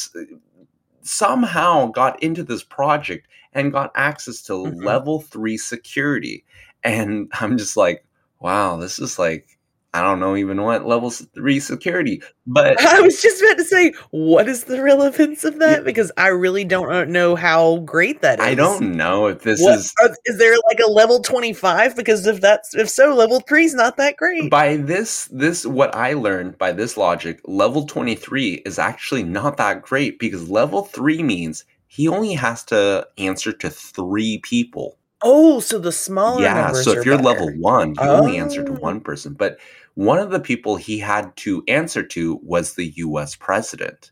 [1.03, 4.85] somehow got into this project and got access to Mhm.
[4.85, 6.45] level 3 security
[6.85, 8.05] and i'm just like
[8.41, 9.59] wow this is like
[9.95, 13.93] i don't know even what level 3 security but I was just about to say,
[14.11, 15.85] what is the relevance of that?
[15.85, 18.45] Because I really don't uh, know how great that is.
[18.45, 21.95] i don't know if this What, is are- is there like a level twenty five?
[21.97, 24.51] Because if that's if so, level three is not that great.
[24.51, 29.83] by this this what i learned by this logic level 23 is actually not that
[29.83, 35.79] great because level 3 means he only has to answer to three people Oh, so
[35.79, 37.23] the smaller yeah so if you're better.
[37.23, 38.81] level 1 you only answer to Oh.
[38.81, 39.59] one person but
[39.95, 44.11] one of the people he had to answer to was the us president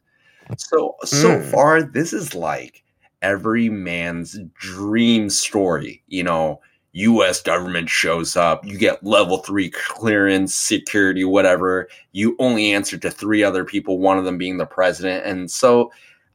[0.56, 1.42] so so Mm.
[1.42, 2.84] far this is like
[3.22, 6.60] every man's dream story you know
[6.94, 11.88] US government shows up, you get level three clearance, security, whatever.
[12.12, 15.24] You only answer to three other people, one of them being the president.
[15.26, 15.92] And so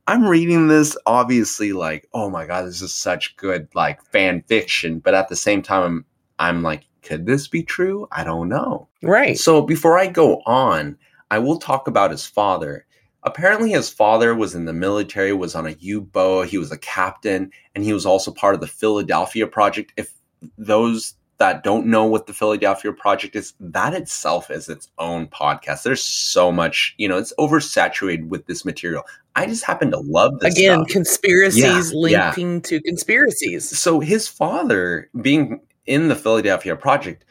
[0.07, 4.99] I'm reading this obviously like, oh my God, this is such good like fan fiction.
[4.99, 6.05] But at the same time, I'm,
[6.39, 8.07] I'm like, could this be true?
[8.11, 8.87] I don't know.
[9.01, 9.37] right.
[9.37, 10.97] So before I go on,
[11.31, 12.85] I will talk about his father.
[13.23, 16.77] Apparently, his father was in the military, was on a U boat, he was a
[16.77, 19.93] captain, and he was also part of the Philadelphia Project.
[19.95, 20.13] If
[20.57, 25.83] those that don't know what the Philadelphia Project is, that itself is its own podcast.
[25.83, 29.03] There's so much, you know, it's oversaturated with this material.
[29.35, 30.87] I just happen to love this Again, stuff.
[30.89, 32.25] conspiracies Yeah, yeah.
[32.27, 33.77] linking to conspiracies.
[33.77, 37.25] So his father, being in the Philadelphia Project,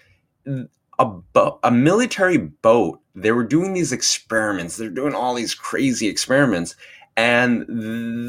[0.98, 3.00] a bo- a military boat.
[3.14, 4.76] They were doing these experiments.
[4.76, 6.74] They're doing all these crazy experiments,
[7.16, 7.66] And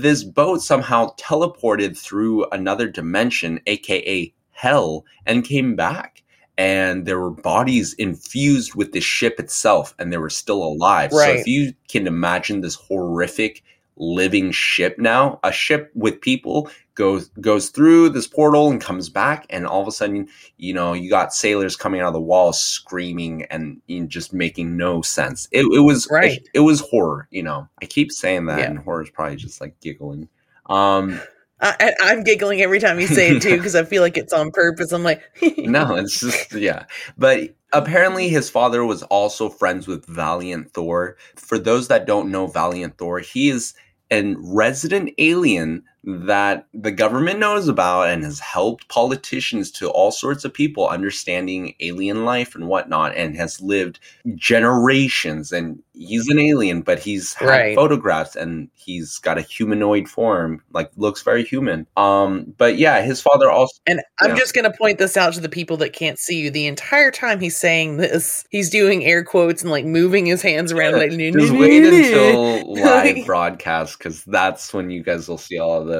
[0.03, 6.23] this boat somehow teleported through another dimension, aka hell, and came back.
[6.55, 11.11] And there were bodies infused with the ship itself, and they were still alive.
[11.11, 13.63] So if you can imagine this horrific
[13.97, 19.47] living ship now, a ship with people goes goes through this portal and comes back,
[19.49, 20.27] and all of a sudden,
[20.57, 24.31] you know, you got sailors coming out of the walls screaming and you know, just
[24.31, 25.47] making no sense.
[25.51, 26.47] It, it was Right.
[26.53, 27.27] it, was horror.
[27.31, 28.65] You know, I keep saying that, Yeah.
[28.65, 30.29] and horror is probably just like giggling.
[30.67, 31.19] Um,
[31.61, 34.51] I, I'm giggling every time you say it too because I feel like it's on
[34.51, 34.91] purpose.
[34.91, 35.21] I'm like,
[35.57, 36.85] no, it's just yeah.
[37.17, 41.17] But apparently his father was also friends with Valiant Thor.
[41.35, 43.73] For those that don't know Valiant Thor, he is
[44.11, 50.43] a resident alien that the government knows about and has helped politicians to all sorts
[50.43, 53.99] of people understanding alien life and whatnot and has lived
[54.35, 57.75] generations and he's an alien but he's had Right.
[57.75, 63.21] photographs and he's got a humanoid form like looks very human um but yeah his
[63.21, 64.35] father also And I'm Yeah.
[64.35, 66.49] just going to point this out to the people that can't see you.
[66.51, 70.71] The entire time he's saying this, he's doing air quotes and like moving his hands
[70.71, 70.93] around.
[70.93, 75.87] Like, Just wait until live broadcast because that's when you guys will see all of
[75.87, 75.92] this.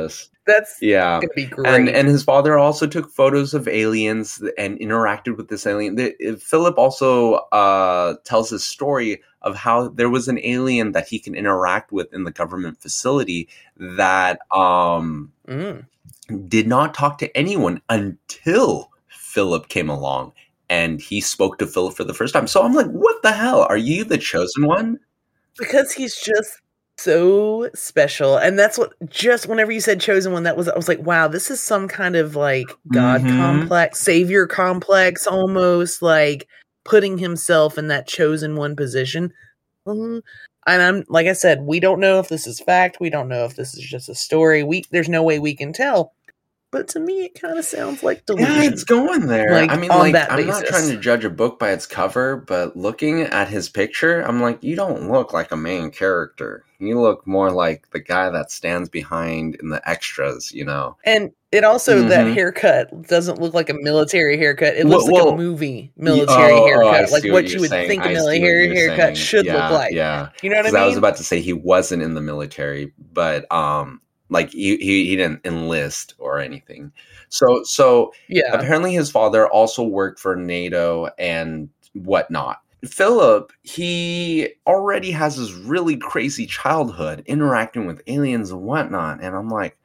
[0.46, 1.20] That's Yeah.
[1.20, 1.68] going to be great.
[1.68, 5.96] And and his father also took photos of aliens and interacted with this alien.
[5.96, 11.08] The- uh, Philip also uh, tells his story of how there was an alien that
[11.08, 15.86] he can interact with in the government facility that um, Mm.
[16.48, 20.32] did not talk to anyone until Philip came along
[20.70, 22.48] and he spoke to Philip for the first time.
[22.48, 23.64] So I'm like, what the hell?
[23.64, 25.00] Are you the chosen one?
[25.58, 26.60] because he's just
[26.98, 30.88] so special and that's what just whenever you said chosen one that was i was
[30.88, 33.36] like wow this is some kind of like god Mhm.
[33.38, 36.48] complex savior complex almost like
[36.86, 39.34] putting himself in that chosen one position
[39.88, 40.22] Mhm.
[40.68, 43.44] and i'm like i said we don't know if this is fact we don't know
[43.46, 46.14] if this is just a story we there's no way we can tell
[46.74, 49.52] but to me it kind of sounds like delusion Yeah, it's going there.
[49.54, 52.36] Like, I mean, like, that I'm not trying to judge a book by its cover,
[52.36, 56.66] but looking at his picture, I'm like, you don't look like a main character.
[56.80, 60.98] You look more like the guy that stands behind in the extras, you know?
[61.06, 62.34] and it also that Mhm.
[62.34, 64.74] haircut doesn't look like a military haircut.
[64.76, 67.70] It Well- looks like well, a movie military Oh, haircut, like see what you're would
[67.70, 67.88] saying.
[67.88, 69.16] think a military haircut saying.
[69.16, 69.94] should Yeah, look like.
[69.94, 70.30] Yeah.
[70.42, 72.92] You know what I 'Cause I was about to say he wasn't in the military,
[73.14, 74.02] but um,
[74.34, 76.92] like he, he he didn't enlist or anything.
[77.30, 78.54] So so Yeah.
[78.54, 82.60] apparently his father also worked for NATO and whatnot.
[82.86, 89.50] Philip, he already has this really crazy childhood interacting with aliens and whatnot, and I'm
[89.50, 89.78] like,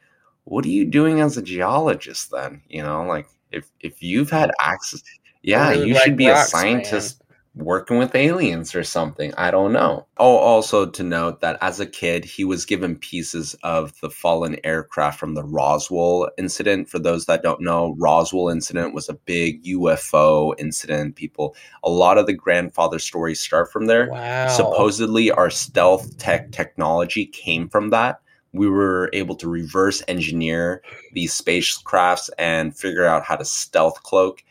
[0.45, 2.63] what are you doing as a geologist then?
[2.69, 5.03] You know, like if if you've had access,
[5.43, 7.23] yeah, really you like should be a rocks, scientist
[7.59, 9.35] working with aliens or something.
[9.37, 10.07] I don't know.
[10.17, 14.57] Oh, also to note that as a kid, he was given pieces of the fallen
[14.65, 16.89] aircraft from the Roswell incident.
[16.89, 21.17] For those that don't know, Roswell incident was a big UFO incident.
[21.17, 24.09] People, a lot of the grandfather stories start from there.
[24.11, 24.49] Wow.
[24.49, 28.21] Supposedly, our stealth tech technology came from that.
[28.53, 30.83] We were able to reverse engineer
[31.13, 34.43] these spacecrafts and figure out how to stealth cloak.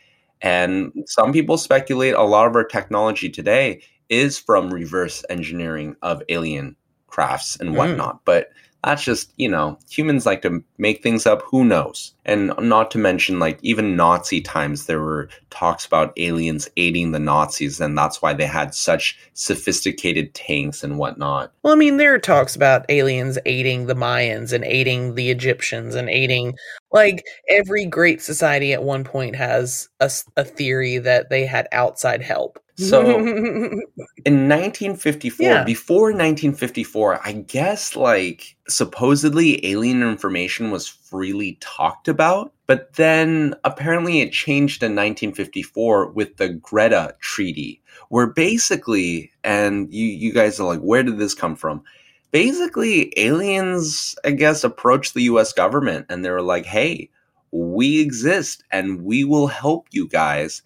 [0.42, 6.22] And some people speculate a lot of our technology today is from reverse engineering of
[6.28, 6.76] alien
[7.08, 7.76] crafts and Mm.
[7.76, 8.24] whatnot.
[8.24, 8.50] But
[8.84, 11.42] that's just, you know, humans like to make things up.
[11.50, 12.14] Who knows?
[12.28, 17.18] And not to mention, like, even Nazi times, there were talks about aliens aiding the
[17.18, 21.52] Nazis, and that's why they had such sophisticated tanks and whatnot.
[21.62, 25.94] Well, I mean, there are talks about aliens aiding the Mayans and aiding the Egyptians
[25.94, 26.54] and aiding
[26.92, 32.58] like every great society at one point has a theory that they had outside help.
[32.76, 33.00] So
[34.24, 35.64] in 1954, Yeah.
[35.64, 44.20] before 1954, I guess like supposedly alien information was freely talked about, but then apparently
[44.20, 50.66] it changed in 1954 with the Greada Treaty, where basically, and you you guys are
[50.66, 51.82] like, where did this come from?
[52.30, 55.52] Basically, aliens, I guess, approached the U.S.
[55.52, 57.10] government and they were like, "Hey,
[57.50, 60.62] we exist and we will help you guys."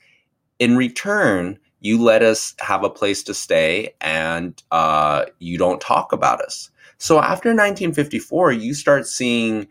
[0.62, 6.12] in return, you let us have a place to stay and uh, you don't talk
[6.12, 6.70] about us.
[6.99, 9.66] So after 1954, you start seeing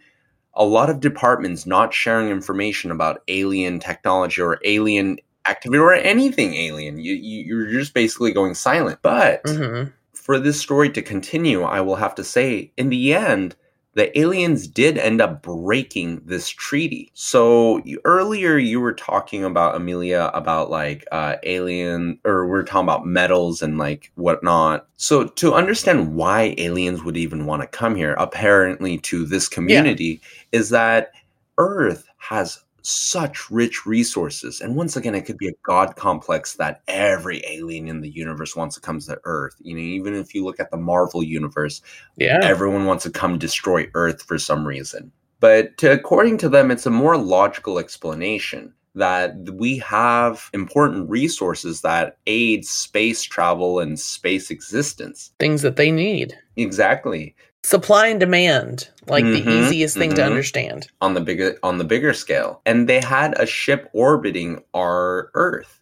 [0.53, 6.53] a lot of departments not sharing information about alien technology or alien activity or anything
[6.53, 6.99] alien.
[6.99, 8.99] You, you, you're just basically going silent.
[9.01, 9.91] But Mhm.
[10.13, 13.55] for this story to continue, I will have to say, in the end,
[13.93, 17.11] the aliens did end up breaking this treaty.
[17.13, 23.05] So earlier you were talking about Amelia about like uh, alien, or we're talking about
[23.05, 24.87] metals and like whatnot.
[24.97, 30.21] So to understand why aliens would even want to come here, apparently to this community,
[30.51, 31.11] is that
[31.57, 34.61] Earth has such rich resources.
[34.61, 38.55] And once again, it could be a god complex that every alien in the universe
[38.55, 39.55] wants to come to Earth.
[39.61, 41.81] You know, even if you look at the Marvel universe,
[42.17, 42.39] Yeah.
[42.43, 45.11] everyone wants to come destroy Earth for some reason.
[45.39, 51.81] But to, according to them, it's a more logical explanation that we have important resources
[51.81, 55.31] that aid space travel and space existence.
[55.39, 56.37] Things that they need.
[56.57, 57.35] Exactly.
[57.63, 60.25] Supply and demand, like the Mhm, easiest thing to mhm.
[60.25, 60.87] understand.
[60.99, 65.79] on the bigger on the bigger scale and they had a ship orbiting our earth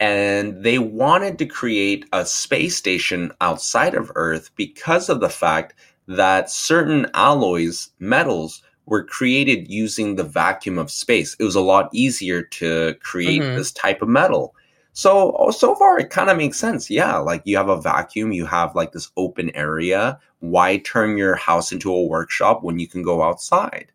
[0.00, 5.74] and they wanted to create a space station outside of earth because of the fact
[6.08, 11.88] that certain alloys metals were created using the vacuum of space it was a lot
[11.92, 13.54] easier to create Mhm.
[13.56, 14.54] this type of metal
[14.94, 18.32] so oh, so far it kind of makes sense yeah like you have a vacuum
[18.32, 22.88] you have like this open area why turn your house into a workshop when you
[22.88, 23.92] can go outside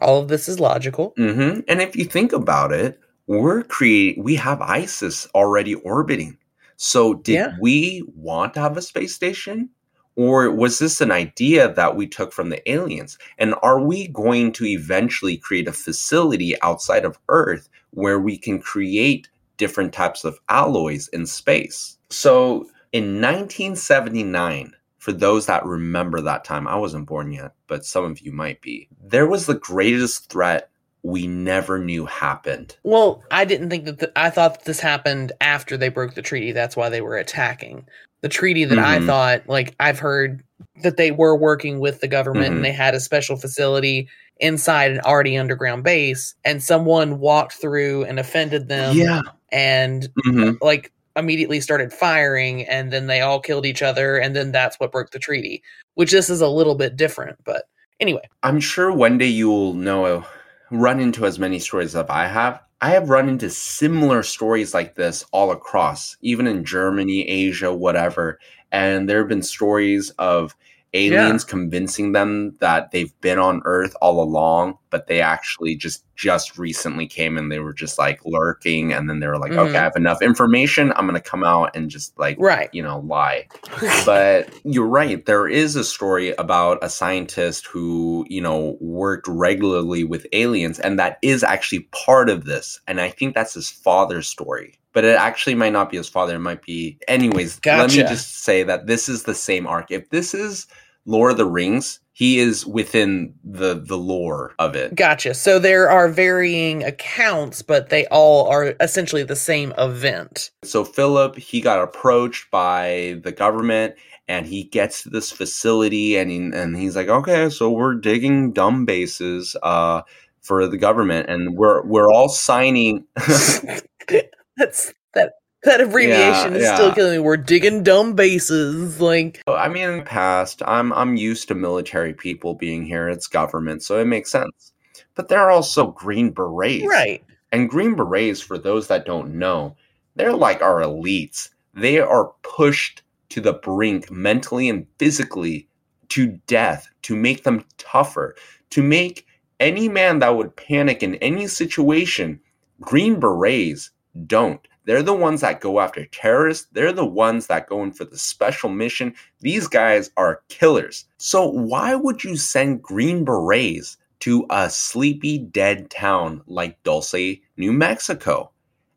[0.00, 1.14] All of this is logical.
[1.16, 4.22] hmm And if you think about it, we're creating.
[4.22, 6.36] we have ISS already orbiting.
[6.76, 7.56] So did Yeah.
[7.60, 9.70] we want to have a space station?
[10.16, 13.18] Or was this an idea that we took from the aliens?
[13.38, 18.60] And are we going to eventually create a facility outside of Earth where we can
[18.60, 21.98] create different types of alloys in space?
[22.10, 28.04] So in 1979, for those that remember that time, I wasn't born yet, but some
[28.04, 28.88] of you might be.
[29.04, 30.68] There was the greatest threat
[31.02, 32.76] we never knew happened.
[32.82, 34.00] Well, I didn't think that.
[34.00, 36.50] th- I thought that this happened after they broke the treaty.
[36.50, 37.86] That's why they were attacking
[38.22, 38.64] the treaty.
[38.64, 39.06] That I Mhm.
[39.06, 40.42] thought, like, I've heard
[40.82, 42.56] that they were working with the government Mhm.
[42.56, 44.08] and they had a special facility
[44.40, 48.96] inside an already underground base, and someone walked through and offended them.
[48.96, 49.20] Yeah.
[49.52, 54.52] And hmm like immediately started firing, and then they all killed each other, and then
[54.52, 55.62] that's what broke the treaty.
[55.94, 57.64] Which this is a little bit different, but
[58.00, 58.28] anyway.
[58.42, 60.24] I'm sure one day you will know,
[60.70, 62.60] run into as many stories as I have.
[62.82, 68.38] I have run into similar stories like this all across, even in Germany, Asia, whatever.
[68.70, 70.54] And there have been stories of
[70.96, 76.56] aliens convincing them that they've been on Earth all along, but they actually just just
[76.56, 79.68] recently came and they were just like lurking, and then they were like, Mhm.
[79.68, 80.92] "Okay, I have enough information.
[80.96, 82.70] I'm gonna come out and just like Right.
[82.72, 83.46] you know lie."
[84.06, 85.24] but you're right.
[85.26, 90.98] There is a story about a scientist who, you know, worked regularly with aliens, and
[90.98, 92.80] that is actually part of this.
[92.88, 94.74] And I think that's his father's story.
[94.94, 96.36] But it actually might not be his father.
[96.36, 96.96] It might be.
[97.06, 99.90] Anyways, let me just say that this is the same arc.
[99.90, 100.66] If this is
[101.06, 104.94] Lord of the Rings, he is within the the lore of it.
[104.94, 105.34] Gotcha.
[105.34, 110.50] So there are varying accounts, but they all are essentially the same event.
[110.64, 113.94] So Philip, he got approached by the government
[114.28, 118.52] and he gets to this facility and he, and he's like, "Okay, so we're digging
[118.52, 120.02] DUMB bases uh
[120.42, 123.04] for the government and we're we're all signing
[124.56, 125.32] That's that
[125.66, 126.74] that abbreviation is yeah.
[126.74, 127.18] still killing me.
[127.18, 129.00] We're digging DUMB bases.
[129.00, 133.08] Like oh, I mean, in the past, I'm I'm used to military people being here.
[133.08, 134.72] It's government, so it makes sense.
[135.14, 137.22] But there are also Green Berets, right.
[137.52, 139.76] And Green Berets, for those that don't know,
[140.14, 141.50] they're like our elites.
[141.74, 145.68] They are pushed to the brink mentally and physically
[146.08, 148.36] to death to make them tougher,
[148.70, 149.26] to make
[149.60, 152.40] any man that would panic in any situation.
[152.80, 153.90] Green Berets
[154.26, 154.66] don't.
[154.86, 156.68] They're the ones that go after terrorists.
[156.70, 159.14] They're the ones that go in for the special mission.
[159.40, 161.04] These guys are killers.
[161.18, 167.72] So, why would you send Green Berets to a sleepy, dead town like Dulce, New
[167.72, 168.52] Mexico?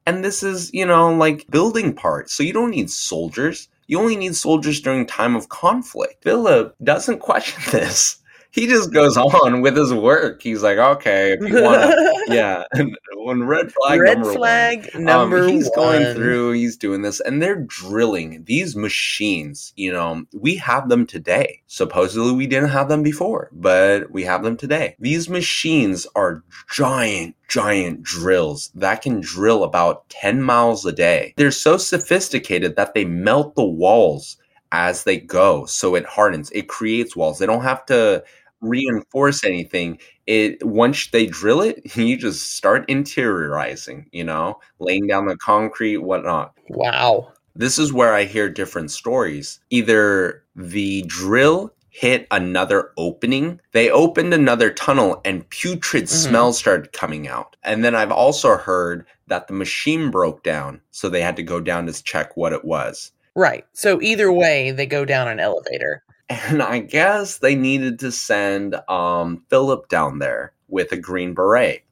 [0.05, 2.35] And this is, you know, like building parts.
[2.35, 3.67] So, you don't need soldiers.
[3.87, 6.23] You only need soldiers during time of conflict.
[6.23, 8.18] Philip doesn't question this.
[8.51, 10.41] He just goes on with his work.
[10.41, 12.63] He's like, okay, if you want to, yeah.
[13.15, 15.03] when red flag, Red number flag one.
[15.03, 19.71] number um, he's going through, he's doing this, and they're drilling these machines.
[19.75, 21.61] You know, we have them today.
[21.67, 24.95] Supposedly, we didn't have them before, but we have them today.
[24.99, 31.33] These machines are giant, giant drills that can drill about 10 miles a day.
[31.37, 34.37] They're so sophisticated that they melt the walls
[34.71, 38.23] as they go so it hardens it creates walls they don't have to
[38.61, 39.97] reinforce anything
[40.27, 45.97] it once they drill it you just start interiorizing you know laying down the concrete
[45.97, 53.59] whatnot wow this is where i hear different stories either the drill hit another opening,
[53.73, 56.07] they opened another tunnel and putrid Mhm.
[56.07, 57.57] smells started coming out.
[57.63, 61.59] And then I've also heard that the machine broke down, so they had to go
[61.59, 63.11] down to check what it was.
[63.35, 63.65] Right.
[63.73, 66.03] So either way, they go down an elevator.
[66.29, 71.83] And I guess they needed to send um, Philip down there with a green beret.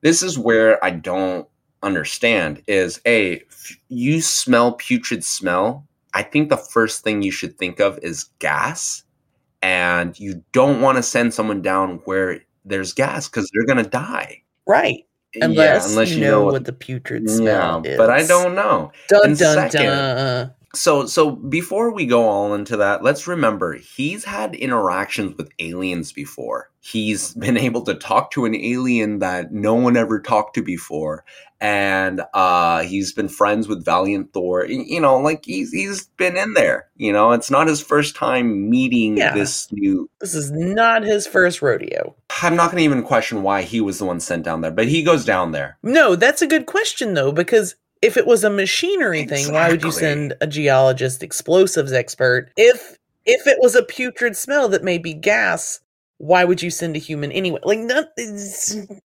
[0.00, 1.46] This is where I don't
[1.82, 3.42] understand is a
[3.88, 5.86] you smell putrid smell.
[6.14, 9.02] I think the first thing you should think of is gas,
[9.60, 14.42] and you don't want to send someone down where there's gas because they're gonna die.
[14.66, 15.04] Right.
[15.38, 17.98] Unless, you know, what, the putrid smell yeah, is.
[17.98, 18.90] but I don't know.
[19.08, 20.54] Dun And dun second- dun.
[20.76, 26.12] So so before we go all into that, let's remember he's had interactions with aliens
[26.12, 26.70] before.
[26.80, 31.24] He's been able to talk to an alien that no one ever talked to before.
[31.58, 34.66] And uh he's been friends with Valiant Thor.
[34.66, 36.88] You know, like he's he's been in there.
[36.96, 39.32] You know, it's not his first time meeting Yeah.
[39.34, 42.14] this new This is not his first rodeo.
[42.42, 45.02] I'm not gonna even question why he was the one sent down there, but he
[45.02, 45.78] goes down there.
[45.82, 49.82] No, that's a good question though, because if it was a machinery thing, why would
[49.82, 52.50] you send a geologist explosives expert?
[52.56, 55.80] If if it was a putrid smell that may be gas,
[56.18, 57.60] why would you send a human anyway?
[57.64, 58.06] Like none,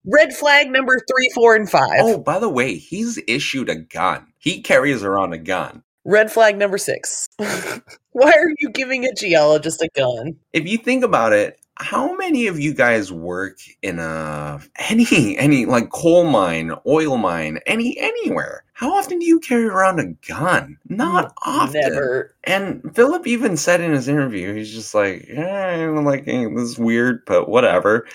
[0.05, 1.99] red flag number three, four, and five.
[1.99, 4.27] Oh, by the way, he's issued a gun.
[4.39, 5.83] He carries around a gun.
[6.05, 7.27] Red flag number six.
[7.37, 10.37] why are you giving a geologist a gun?
[10.53, 14.59] if you think about it, how many of you guys work in a
[14.89, 18.63] any any like coal mine, oil mine, any anywhere?
[18.77, 20.77] How often do you carry around a gun?
[20.87, 21.81] Not often.
[21.81, 22.35] Never.
[22.43, 26.77] And Philip even said in his interview, he's just like, yeah, I'm like this is
[26.77, 28.05] weird, but whatever.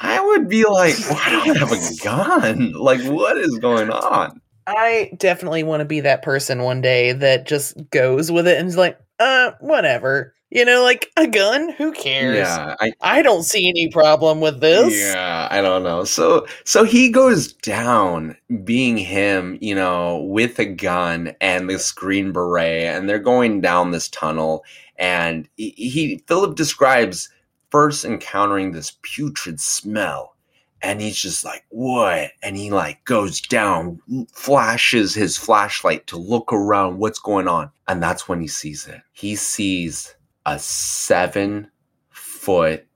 [0.00, 2.74] I would be like, why do I have a gun?
[2.74, 4.40] Like, what is going on?
[4.68, 8.68] I definitely want to be that person one day that just goes with it and
[8.68, 10.32] is like, uh, whatever.
[10.54, 12.36] You know, like a gun, who cares?
[12.36, 14.94] Yeah, I I don't see any problem with this.
[14.94, 16.04] Yeah, I don't know.
[16.04, 22.30] So so he goes down being him, you know, with a gun and this green
[22.30, 24.64] beret and they're going down this tunnel
[24.96, 27.28] and he, he Philip describes
[27.70, 30.36] first encountering this putrid smell
[30.82, 33.98] and he's just like, "What?" And he like goes down,
[34.32, 37.72] flashes his flashlight to look around what's going on.
[37.88, 39.00] And that's when he sees it.
[39.12, 40.14] He sees
[40.46, 41.70] a 7
[42.10, 42.86] foot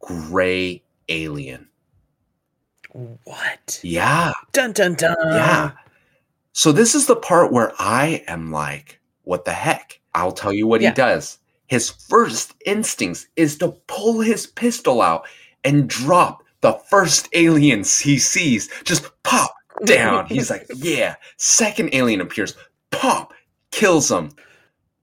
[0.00, 1.68] gray alien.
[2.92, 3.80] What?
[3.82, 4.32] Yeah.
[4.52, 5.16] Dun dun dun.
[5.26, 5.72] Yeah.
[6.52, 10.00] So this is the part where I am like, what the heck?
[10.14, 10.90] I'll tell you what Yeah.
[10.90, 11.38] he does.
[11.68, 15.26] His first instincts is to pull his pistol out
[15.62, 18.68] and drop the first aliens he sees.
[18.84, 20.26] Just pop down.
[20.26, 21.14] He's like, yeah.
[21.36, 22.56] Second alien appears,
[22.90, 23.32] pop,
[23.70, 24.30] kills him.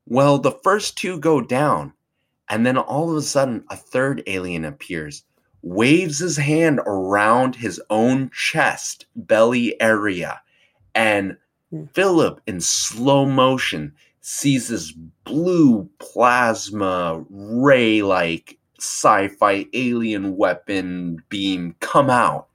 [0.10, 1.92] Well, the first two go down,
[2.50, 5.24] and then all of a sudden, a third alien appears,
[5.64, 10.42] waves his hand around his own chest, belly area,
[10.96, 11.36] and
[11.72, 11.84] hmm.
[11.94, 14.94] Philip, in slow motion, sees this
[15.26, 22.48] blue plasma ray like sci fi alien weapon beam come out.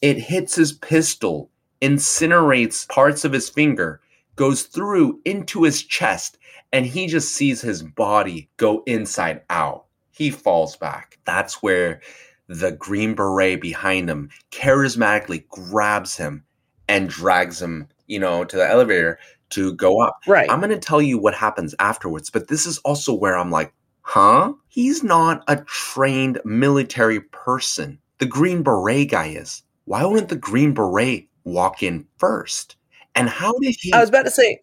[0.00, 1.50] It hits his pistol,
[1.82, 4.00] incinerates parts of his finger,
[4.36, 6.38] goes through into his chest,
[6.72, 9.84] and he just sees his body go inside out.
[10.10, 11.18] He falls back.
[11.24, 12.00] That's where
[12.48, 16.44] the Green Beret behind him charismatically grabs him
[16.88, 19.18] and drags him, you know, to the elevator
[19.50, 20.18] to go up.
[20.26, 20.50] Right.
[20.50, 23.72] I'm going to tell you what happens afterwards, but this is also where I'm like,
[24.02, 24.52] huh?
[24.68, 27.98] He's not a trained military person.
[28.18, 29.62] The Green Beret guy is.
[29.84, 32.76] Why wouldn't the Green Beret walk in first?
[33.14, 33.92] And how did he?
[33.92, 34.60] I was about to say,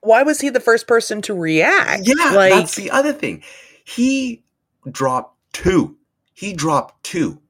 [0.00, 2.06] why was he the first person to react?
[2.06, 3.42] Yeah, like that's the other thing.
[3.84, 4.44] He
[4.90, 5.96] dropped two.
[6.34, 7.40] He dropped two.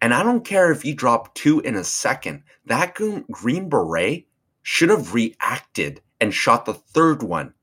[0.00, 2.44] And I don't care if he dropped two in a second.
[2.66, 4.26] That Green Beret
[4.62, 7.54] should have reacted and shot the third one.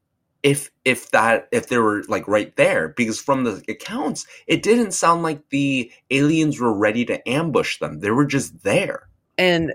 [0.44, 4.92] If if that if they were like right there, because from the accounts, it didn't
[4.92, 8.00] sound like the aliens were ready to ambush them.
[8.00, 9.08] They were just there.
[9.38, 9.74] And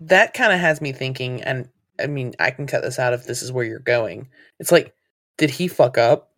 [0.00, 1.68] that kind of has me thinking, and
[2.02, 4.28] I mean, I can cut this out if this is where you're going.
[4.58, 4.94] It's like,
[5.38, 6.30] did he fuck up?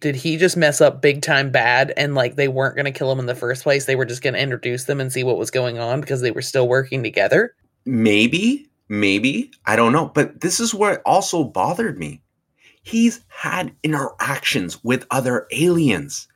[0.00, 1.92] Did he just mess up big time bad?
[1.96, 3.84] And like, they weren't going to kill him in the first place.
[3.84, 6.32] They were just going to introduce them and see what was going on because they
[6.32, 7.54] were still working together.
[7.86, 10.06] Maybe, maybe, I don't know.
[10.06, 12.22] But this is what also bothered me.
[12.82, 16.28] He's had interactions with other aliens.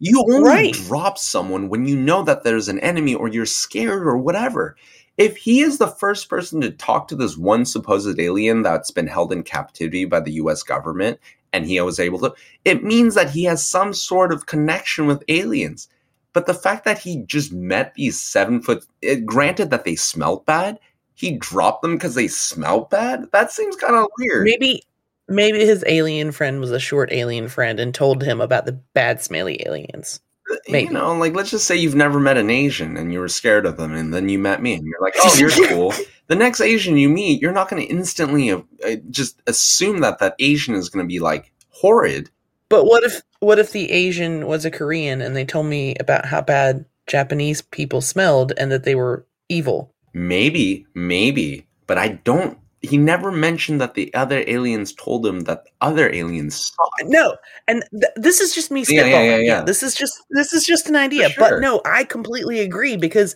[0.00, 0.72] You only Right.
[0.72, 4.76] drop someone when you know that there's an enemy or you're scared or whatever.
[5.18, 9.08] If he is the first person to talk to this one supposed alien that's been
[9.08, 11.20] held in captivity by the US government
[11.52, 12.34] and he was able to.
[12.64, 15.88] It means that he has some sort of connection with aliens.
[16.32, 20.46] But the fact that he just met these seven foot, it, granted that they smelt
[20.46, 20.78] bad,
[21.14, 23.24] he dropped them because they smelt bad.
[23.32, 24.44] That seems kind of weird.
[24.44, 24.82] Maybe
[25.26, 29.20] maybe his alien friend was a short alien friend and told him about the bad
[29.20, 30.20] smelly aliens.
[30.68, 30.86] Maybe.
[30.86, 33.66] You know, like let's just say you've never met an Asian and you were scared
[33.66, 35.92] of them, and then you met me, and you're like, "Oh, you're cool."
[36.28, 40.18] the next Asian you meet, you're not going to instantly uh, uh, just assume that
[40.20, 42.30] that Asian is going to be like horrid.
[42.68, 46.26] But what if what if the Asian was a Korean and they told me about
[46.26, 49.94] how bad Japanese people smelled and that they were evil?
[50.12, 52.58] Maybe, maybe, but I don't.
[52.80, 56.88] He never mentioned that the other aliens told him that other aliens saw.
[57.00, 57.08] it.
[57.08, 58.92] No, and th- this is just me spitballing.
[58.94, 59.60] Yeah, yeah, yeah, yeah.
[59.62, 61.28] This is just this is just an idea.
[61.30, 61.50] Sure.
[61.50, 63.34] But no, I completely agree because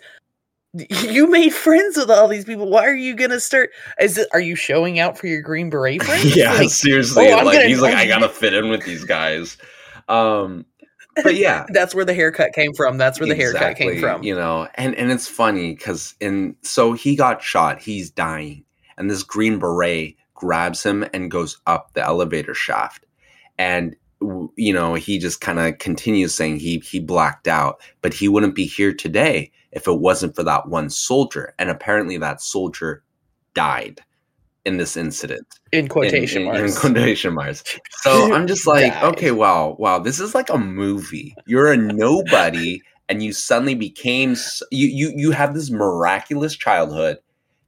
[1.00, 2.70] you made friends with all these people.
[2.70, 3.70] Why are you gonna start?
[4.00, 4.28] Is it?
[4.32, 6.36] Are you showing out for your Green Beret friends?
[6.36, 7.28] yeah, Like, seriously.
[7.32, 9.56] oh, like gonna- he's like, I'm- gotta fit in with these guys.
[10.08, 10.64] Um,
[11.22, 12.96] but yeah, that's where the haircut came from.
[12.96, 14.22] That's where the haircut came from.
[14.22, 18.64] You know, and and it's funny because in so he got shot, he's dying,
[19.02, 23.04] and this green beret grabs him and goes up the elevator shaft,
[23.58, 23.96] and
[24.56, 28.54] you know he just kind of continues saying he he blacked out, but he wouldn't
[28.54, 33.02] be here today if it wasn't for that one soldier, and apparently that soldier
[33.54, 34.00] died
[34.64, 36.74] in this incident In quotation in, in- marks.
[36.76, 37.64] in quotation marks.
[38.02, 39.04] So I'm just like, Died.
[39.14, 41.34] okay, wow, wow, this is like a movie.
[41.46, 44.36] You're a nobody, and you suddenly became
[44.70, 47.18] you you you have this miraculous childhood.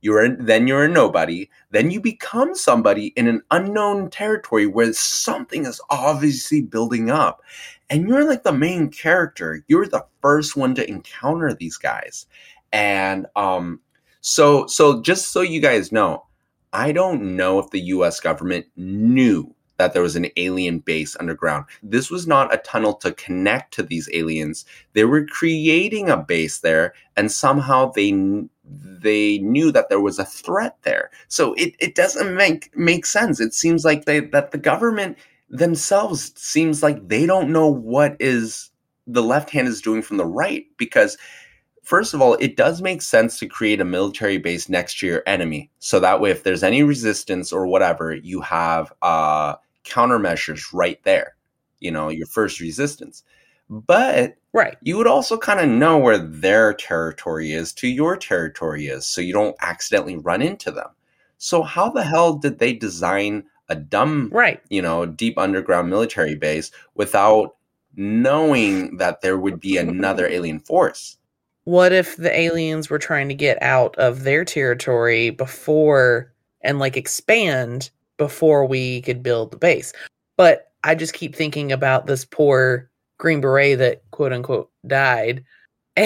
[0.04, 1.48] You're then you're a nobody.
[1.70, 7.40] Then you become somebody in an unknown territory where something is obviously building up,
[7.88, 9.64] and you're like the main character.
[9.66, 12.26] You're the first one to encounter these guys,
[12.70, 13.80] and um,
[14.20, 16.26] so so just so you guys know,
[16.74, 21.64] I don't know if the US government knew that there was an alien base underground.
[21.82, 24.66] This was not a tunnel to connect to these aliens.
[24.92, 28.12] They were creating a base there and somehow they
[28.64, 31.10] they knew that there was a threat there.
[31.28, 33.40] So it, it doesn't make make sense.
[33.40, 35.18] It seems like they that the government
[35.50, 38.70] themselves seems like they don't know what is
[39.06, 41.18] the left hand is doing from the right because
[41.82, 45.22] first of all, it does make sense to create a military base next to your
[45.26, 45.70] enemy.
[45.78, 51.36] So that way, if there's any resistance or whatever, you have uh, countermeasures right there,
[51.80, 53.22] you know, your first resistance.
[53.68, 54.76] But right.
[54.82, 59.20] you would also kind of know where their territory is to your territory is, so
[59.20, 60.88] you don't accidentally run into them.
[61.38, 64.60] So how the hell did they design a DUMB, Right.
[64.68, 67.56] you know, deep underground military base without
[67.96, 71.16] knowing that there would be another alien force?
[71.64, 76.96] What if the aliens were trying to get out of their territory before and like
[76.96, 79.92] expand before we could build the base?
[80.36, 82.90] But I just keep thinking about this poor
[83.24, 85.44] Green Beret that quote unquote died.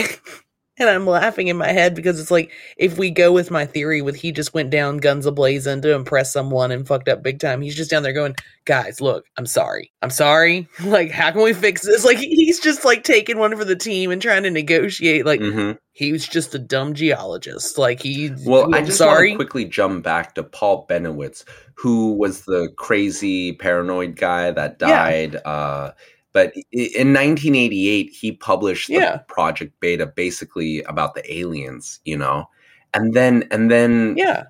[0.81, 4.01] And, I'm laughing in my head because it's like if we go with my theory
[4.01, 7.61] with he just went down guns ablazing to impress someone and fucked up big time.
[7.61, 9.91] He's just down there going, guys, look, I'm sorry.
[10.03, 10.69] I'm sorry.
[10.85, 12.05] Like, how can we fix this?
[12.05, 15.27] Like he's just like taking one for the team and trying to negotiate.
[15.27, 15.79] Like Mhm.
[15.95, 17.77] he was just a dumb geologist.
[17.77, 19.31] Like he Well, I'm I just sorry.
[19.31, 21.43] want to quickly jump back to Paul Bennewitz,
[21.75, 24.87] who was the crazy paranoid guy that Yeah.
[24.87, 25.37] died.
[25.45, 25.91] Uh,
[26.33, 29.17] but in 1988, he published the Yeah.
[29.29, 32.49] Project Beta, basically about the aliens, you know,
[32.95, 34.45] and then and then yeah.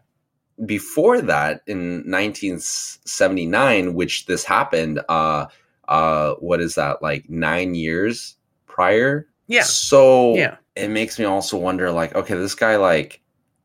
[0.66, 5.46] before that in 1979 which this happened uh
[5.88, 9.62] uh what is that like nine years prior Yeah.
[9.62, 10.56] so Yeah.
[10.76, 13.20] it makes me also wonder like okay this guy like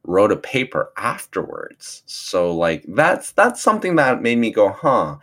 [0.06, 5.18] wrote a paper afterwards so like that's that's something that made me go huh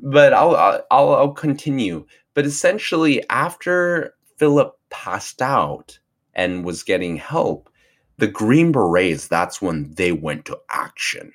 [0.00, 0.56] but i'll
[0.90, 2.04] i'll, I'll continue
[2.34, 5.98] but essentially after philip passed out
[6.34, 7.68] and was getting help
[8.18, 11.32] the green berets that's when they went to action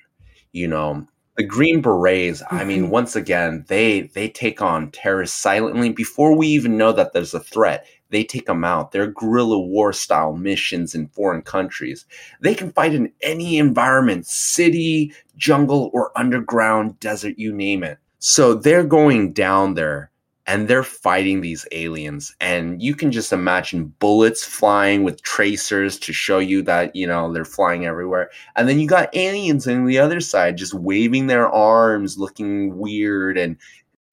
[0.52, 1.06] you know?
[1.36, 2.90] The green berets i mean Mhm.
[2.90, 5.88] once again they they take on terrorists silently.
[5.90, 8.90] Before we even know that there's a threat they take them out.
[8.90, 12.04] They're guerrilla war style missions in foreign countries.
[12.40, 17.98] They can fight in any environment city jungle or underground desert you name it.
[18.18, 20.09] So they're going down there
[20.50, 26.12] and they're fighting these aliens and you can just imagine bullets flying with tracers to
[26.12, 29.96] show you that you know they're flying everywhere and then you got aliens on the
[29.98, 33.56] other side just waving their arms looking weird and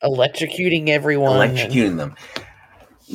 [0.03, 1.31] Electrocuting everyone.
[1.55, 2.15] electrocuting them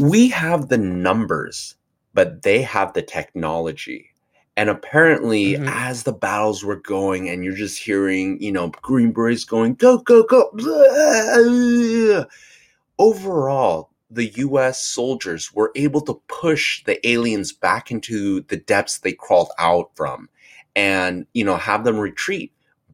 [0.00, 1.76] we have the numbers
[2.14, 4.08] but they have the technology
[4.58, 5.66] And apparently, Mhm.
[5.66, 9.96] as the battles were going, and you're just hearing, you know, Green Berets going, go,
[9.96, 10.50] go, go.
[10.52, 12.24] blah.
[13.02, 19.12] Overall, the US soldiers were able to push the aliens back into the depths they
[19.12, 20.28] crawled out from
[20.76, 22.52] and, you know, have them retreat.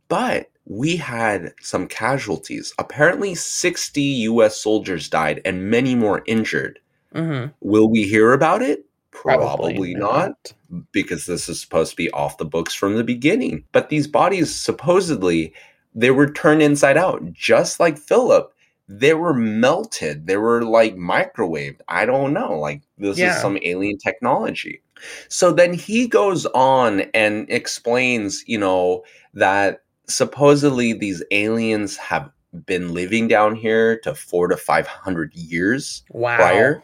[0.09, 2.73] But we had some casualties.
[2.79, 6.79] Apparently, 60 US soldiers died and many more injured.
[7.15, 7.53] Mhm.
[7.61, 8.87] Will we hear about it?
[9.11, 10.55] Probably Probably not,
[10.91, 13.65] because this is supposed to be off the books from the beginning.
[13.73, 15.53] But these bodies supposedly
[15.95, 18.55] they were turned inside out, just like Philip.
[18.89, 20.26] They were melted.
[20.26, 21.80] They were like microwaved.
[21.89, 22.59] I don't know.
[22.59, 23.34] Like this Yeah.
[23.34, 24.82] is some alien technology.
[25.28, 32.30] So then he goes on and explains, you know, that supposedly these aliens have
[32.66, 36.36] been living down here to four to five hundred years Wow.
[36.36, 36.82] prior.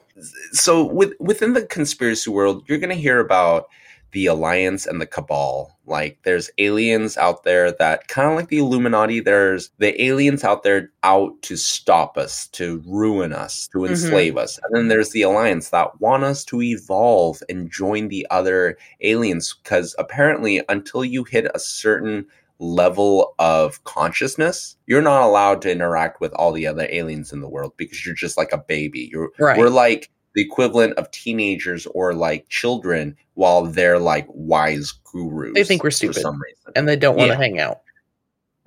[0.53, 3.67] So with within the conspiracy world, you're gonna hear about
[4.15, 5.77] the alliance and the cabal.
[5.87, 10.63] Like there's aliens out there that kind of like the Illuminati, there's the aliens out
[10.63, 13.91] there out to stop us, to ruin us, to Mhm.
[13.91, 14.59] enslave us.
[14.65, 19.55] And then there's the alliance that want us to evolve and join the other aliens
[19.63, 22.25] because apparently until you hit a certain
[22.61, 27.49] level of consciousness, you're not allowed to interact with all the other aliens in the
[27.49, 29.11] world because you're just like a baby.
[29.13, 29.59] You're Right.
[29.59, 35.53] we're like the equivalent of teenagers or like children while they're like wise gurus.
[35.55, 36.73] They think we're stupid for some reason.
[36.77, 37.41] and they don't want to Yeah.
[37.43, 37.81] hang out.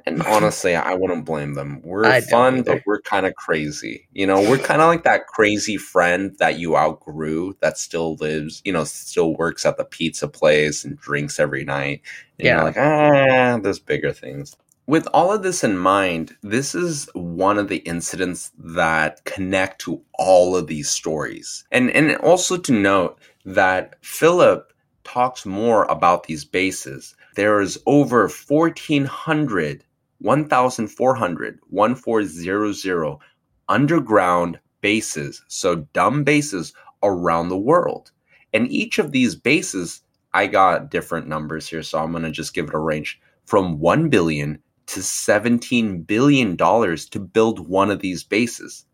[0.05, 1.82] And honestly, I wouldn't blame them.
[1.84, 4.07] We're I fun, but we're kind of crazy.
[4.13, 8.61] You know, we're kind of like that crazy friend that you outgrew that still lives,
[8.63, 12.01] you know, still works at the pizza place and drinks every night.
[12.39, 12.63] And Yeah.
[12.63, 14.55] like, ah, there's bigger things.
[14.88, 20.01] With all of this in mind, this is one of the incidents that connect to
[20.17, 21.65] all of these stories.
[21.73, 24.71] And and also to note that Philip
[25.03, 27.17] talks more about these bases.
[27.35, 29.83] There is over 1400
[30.19, 33.19] 1400 1400
[33.67, 36.71] underground bases, so DUMB bases
[37.03, 38.11] around the world.
[38.53, 39.99] And each of these bases,
[40.33, 43.79] I got different numbers here, so I'm going to just give it a range from
[43.79, 48.85] 1 billion to 17 billion dollars to build one of these bases.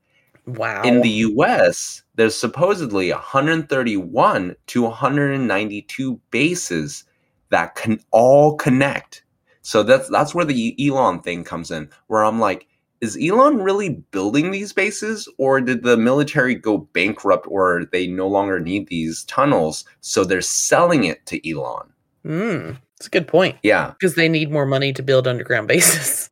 [0.45, 0.81] Wow.
[0.83, 7.05] In the US, there's supposedly 131 to 192 bases
[7.49, 9.23] that can all connect.
[9.61, 12.67] So that's that's where the Elon thing comes in, where I'm like,
[12.99, 18.27] is Elon really building these bases, or did the military go bankrupt, or they no
[18.27, 21.87] longer need these tunnels, so they're selling it to Elon?
[22.25, 23.57] Mm, that's a good point.
[23.63, 23.91] Yeah.
[23.99, 26.29] Because they need more money to build underground bases.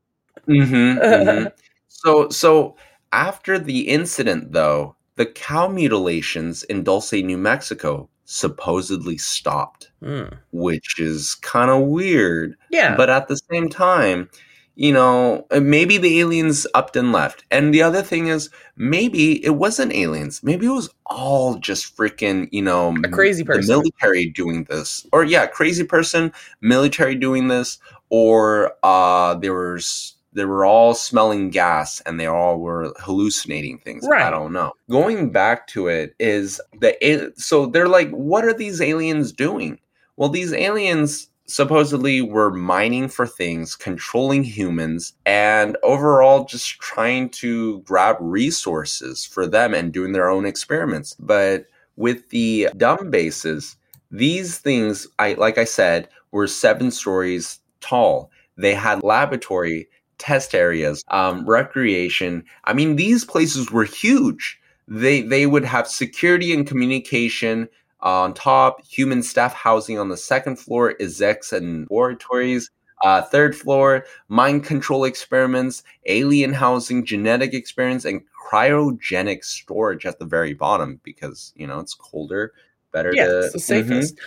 [0.47, 1.47] Mm-hmm,
[1.87, 2.75] So so
[3.11, 10.35] after the incident though, the cow mutilations in Dulce, New Mexico supposedly stopped, Mm.
[10.51, 12.55] which is kind of weird.
[12.71, 12.95] Yeah.
[12.95, 14.29] But at the same time,
[14.75, 17.43] you know, maybe the aliens upped and left.
[17.51, 20.41] And the other thing is, maybe it wasn't aliens.
[20.43, 23.67] Maybe it was all just freaking, you know, A crazy the person.
[23.67, 25.05] military doing this.
[25.11, 31.49] Or yeah, crazy person, military doing this, or uh there was they were all smelling
[31.49, 34.07] gas and they all were hallucinating things.
[34.09, 34.23] Right.
[34.23, 34.71] I don't know.
[34.89, 39.77] Going back to it is the so they're like, what are these aliens doing?
[40.15, 47.79] Well, these aliens supposedly were mining for things, controlling humans, and overall just trying to
[47.81, 51.15] grab resources for them and doing their own experiments.
[51.19, 53.75] But with the DUMB bases,
[54.11, 58.31] these things, I like I said, were seven stories tall.
[58.57, 59.87] They had laboratory
[60.17, 62.43] test areas, um, recreation.
[62.65, 64.59] I mean, these places were huge.
[64.87, 67.69] They they would have security and communication
[68.01, 72.69] on top, human staff housing on the second floor, execs and laboratories.
[73.03, 78.21] Uh, third floor, mind control experiments, alien housing, genetic experiments, and
[78.51, 82.53] cryogenic storage at the very bottom because you know it's colder,
[82.91, 84.19] better Yeah, to it's the safest.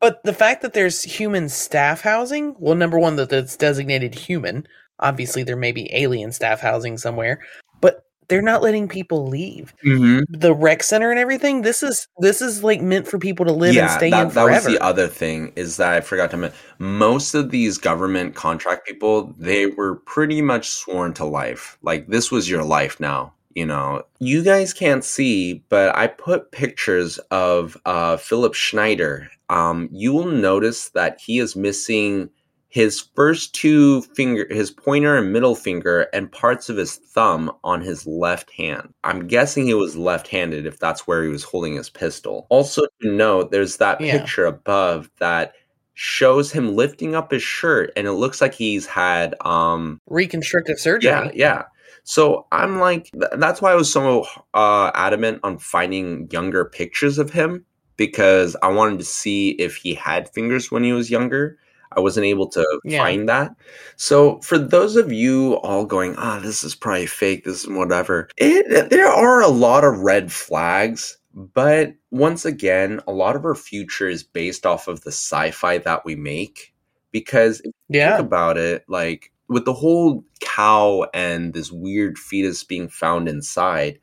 [0.00, 4.68] But the fact that there's human staff housing, well, number one, that it's designated human.
[5.00, 7.40] Obviously, there may be alien staff housing somewhere,
[7.80, 9.74] but they're not letting people leave.
[9.84, 10.24] Mhm.
[10.28, 11.62] The rec center and everything.
[11.62, 14.44] This is this is like meant for people to live and stay that, in that
[14.44, 16.58] was the other thing is that I forgot to mention.
[16.78, 21.78] Most of these government contract people, they were pretty much sworn to life.
[21.82, 23.32] Like this was your life now.
[23.54, 29.30] You know, you guys can't see, but I put pictures of uh, Philip Schneider.
[29.48, 32.30] Um, you will notice that he is missing
[32.74, 37.80] his first two finger, his pointer and middle finger, and parts of his thumb on
[37.80, 38.92] his left hand.
[39.04, 42.48] I'm guessing he was left handed if that's where he was holding his pistol.
[42.50, 44.18] Also, to note, there's that Yeah.
[44.18, 45.52] picture above that
[45.94, 51.12] shows him lifting up his shirt, and it looks like he's had, um, Reconstructive surgery.
[51.12, 51.62] yeah, yeah.
[52.02, 57.18] So I'm like, th- that's why I was so uh, adamant on finding younger pictures
[57.18, 57.64] of him
[57.96, 61.56] because I wanted to see if he had fingers when he was younger.
[61.96, 62.98] I wasn't able to Yeah.
[62.98, 63.54] find that.
[63.96, 68.28] So for those of you all going, ah, this is probably fake, this is whatever,
[68.36, 71.18] it, there are a lot of red flags.
[71.34, 76.04] But once again, a lot of our future is based off of the sci-fi that
[76.04, 76.72] we make.
[77.10, 78.16] Because if you Yeah.
[78.16, 83.98] think about it, like with the whole cow and this weird fetus being found inside,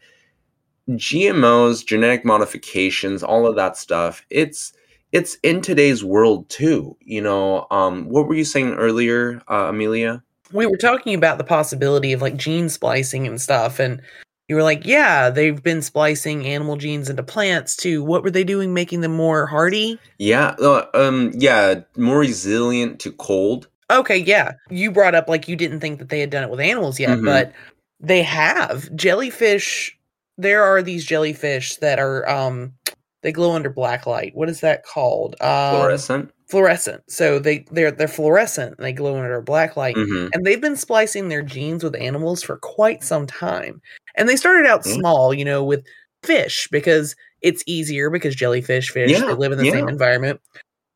[0.89, 4.73] GMOs, genetic modifications, all of that stuff, it's
[5.11, 6.95] it's in today's world too.
[7.01, 10.23] You know, um, what were you saying earlier, uh, Amelia?
[10.53, 14.01] we were talking about the possibility of like gene splicing and stuff and
[14.49, 18.43] you were like yeah they've been splicing animal genes into plants too what were they
[18.43, 23.69] doing making them more hardy Yeah, uh, um, yeah, more resilient to cold.
[23.89, 26.59] okay yeah you brought up like you didn't think that they had done it with
[26.59, 27.23] animals yet Mhm.
[27.23, 27.53] but
[28.01, 29.97] they have jellyfish
[30.37, 32.73] there are these jellyfish that are um
[33.21, 34.31] they glow under black light.
[34.35, 35.35] What is that called?
[35.41, 36.31] Um, Fluorescent.
[36.47, 37.03] fluorescent.
[37.09, 39.95] So they they're they're fluorescent and they glow under black light.
[39.95, 40.29] Mhm.
[40.33, 43.81] and they've been splicing their genes with animals for quite some time.
[44.15, 44.95] And they started out Mm.
[44.95, 45.85] small you know with
[46.23, 50.39] fish because it's easier because jellyfish fish Yeah, they live in the same environment.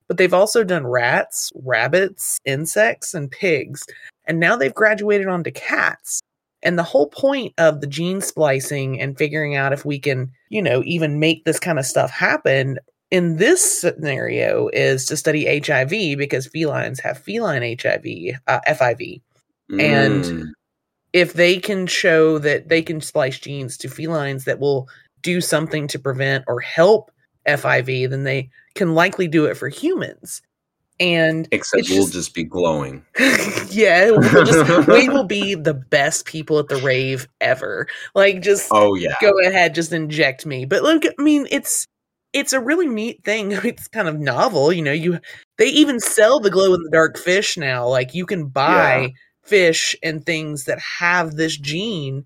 [0.08, 3.84] But they've also done rats rabbits insects and pigs.
[4.28, 6.22] And now they've graduated onto cats
[6.66, 10.62] and the whole point of the gene splicing and figuring out if we can you
[10.62, 12.78] know even make this kind of stuff happen
[13.12, 19.22] in this scenario is to study HIV because felines have feline HIV, uh, FIV.
[19.80, 20.48] And Mm.
[21.14, 24.90] if they can show that they can splice genes to felines that will
[25.22, 27.12] do something to prevent or help
[27.46, 30.42] FIV, then they can likely do it for humans.
[31.00, 33.06] And except we'll just- just be glowing.
[33.70, 37.88] yeah, we'll just, we will be the best people at the rave ever.
[38.14, 40.66] Like, just Oh yeah, go ahead, just inject me.
[40.66, 41.86] But look, I mean, it's
[42.32, 43.52] it's a really neat thing.
[43.66, 44.94] It's kind of novel, you know.
[44.94, 45.20] You
[45.58, 47.88] they even sell the glow in the dark fish now.
[47.88, 49.08] Like you can buy Yeah.
[49.44, 52.26] fish and things that have this gene,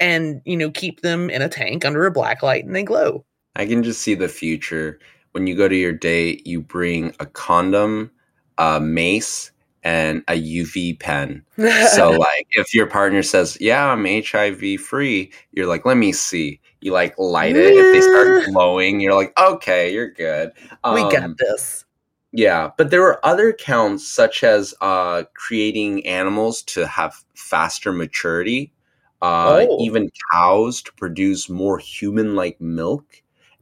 [0.00, 3.24] and you know keep them in a tank under a black light, and they glow.
[3.54, 4.98] I can just see the future.
[5.32, 8.10] When you go to your date, you bring a condom,
[8.58, 9.50] a mace,
[9.82, 11.42] and a UV pen.
[11.94, 16.60] So, like, if your partner says, "Yeah, I'm HIV free," you're like, "Let me see."
[16.82, 17.74] You like light it.
[17.76, 20.52] If they start glowing, you're like, "Okay, you're good."
[20.92, 21.84] we got Um, this.
[22.32, 28.72] Yeah, but there were other accounts such as uh, creating animals to have faster maturity,
[29.22, 29.78] uh, Oh.
[29.84, 33.04] even cows to produce more human-like milk,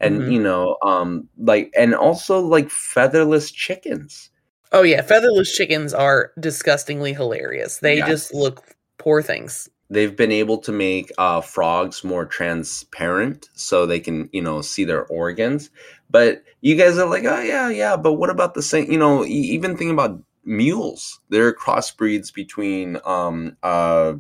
[0.01, 0.33] and Mhm.
[0.33, 4.31] you know, um, like, and also like featherless chickens.
[4.73, 7.79] Oh yeah, featherless chickens are disgustingly hilarious.
[7.79, 8.09] They Yes.
[8.09, 8.65] just look
[8.99, 9.69] poor things.
[9.93, 14.85] They've been able to make uh, frogs more transparent, so they can, you know, see
[14.85, 15.71] their organs.
[16.11, 17.97] But you guys are like, oh yeah, yeah.
[17.97, 18.91] But what about the same?
[18.91, 24.15] You know, even thinking about mules, they're crossbreeds between, um, uh,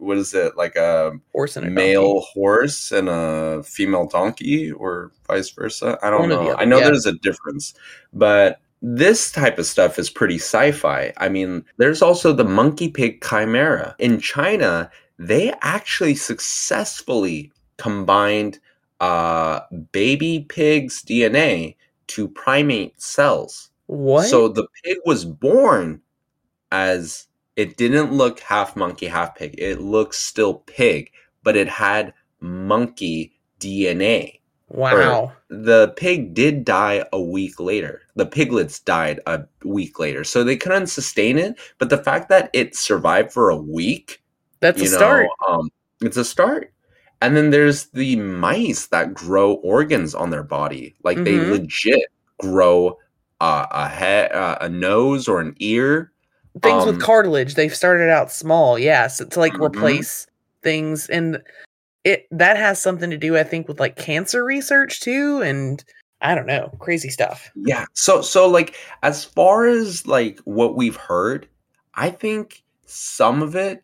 [0.00, 2.26] what is it, like a Horse and a male donkey.
[2.32, 5.98] horse and a female donkey, or vice versa.
[6.02, 6.56] I don't One know.
[6.56, 6.86] I know yeah.
[6.86, 7.74] there's a difference,
[8.12, 11.12] but this type of stuff is pretty sci-fi.
[11.18, 14.90] I mean, there's also the monkey pig chimera in China.
[15.18, 18.58] They actually successfully combined
[19.00, 19.60] uh,
[19.92, 21.76] baby pig's DNA
[22.08, 23.70] to primate cells.
[23.86, 24.26] What?
[24.26, 26.00] So the pig was born
[26.72, 27.26] as
[27.60, 29.54] it didn't look half monkey, half pig.
[29.58, 31.10] It looked still pig,
[31.42, 34.40] but it had monkey DNA.
[34.70, 35.32] wow.
[35.48, 38.02] The pig did die a week later.
[38.14, 40.22] The piglets died a week later.
[40.24, 41.58] So they couldn't sustain it.
[41.78, 44.22] But the fact that it survived for a week,
[44.60, 45.26] That's a know, start.
[45.48, 46.72] um, it's a start.
[47.20, 50.94] And then there's the mice that grow organs on their body.
[51.02, 51.50] Like they Mhm.
[51.50, 52.04] legit
[52.38, 52.96] grow
[53.40, 56.12] uh, a head, uh, a nose, or an ear.
[56.62, 59.64] Things Um, with cartilage they've started out small yes to like Mhm.
[59.64, 60.26] replace
[60.62, 61.40] things and
[62.04, 65.84] it that has something to do i think with like cancer research too and
[66.22, 67.84] i don't know crazy stuff Yeah.
[67.94, 71.46] So so like as far as like what we've heard,
[71.94, 73.82] I think some of it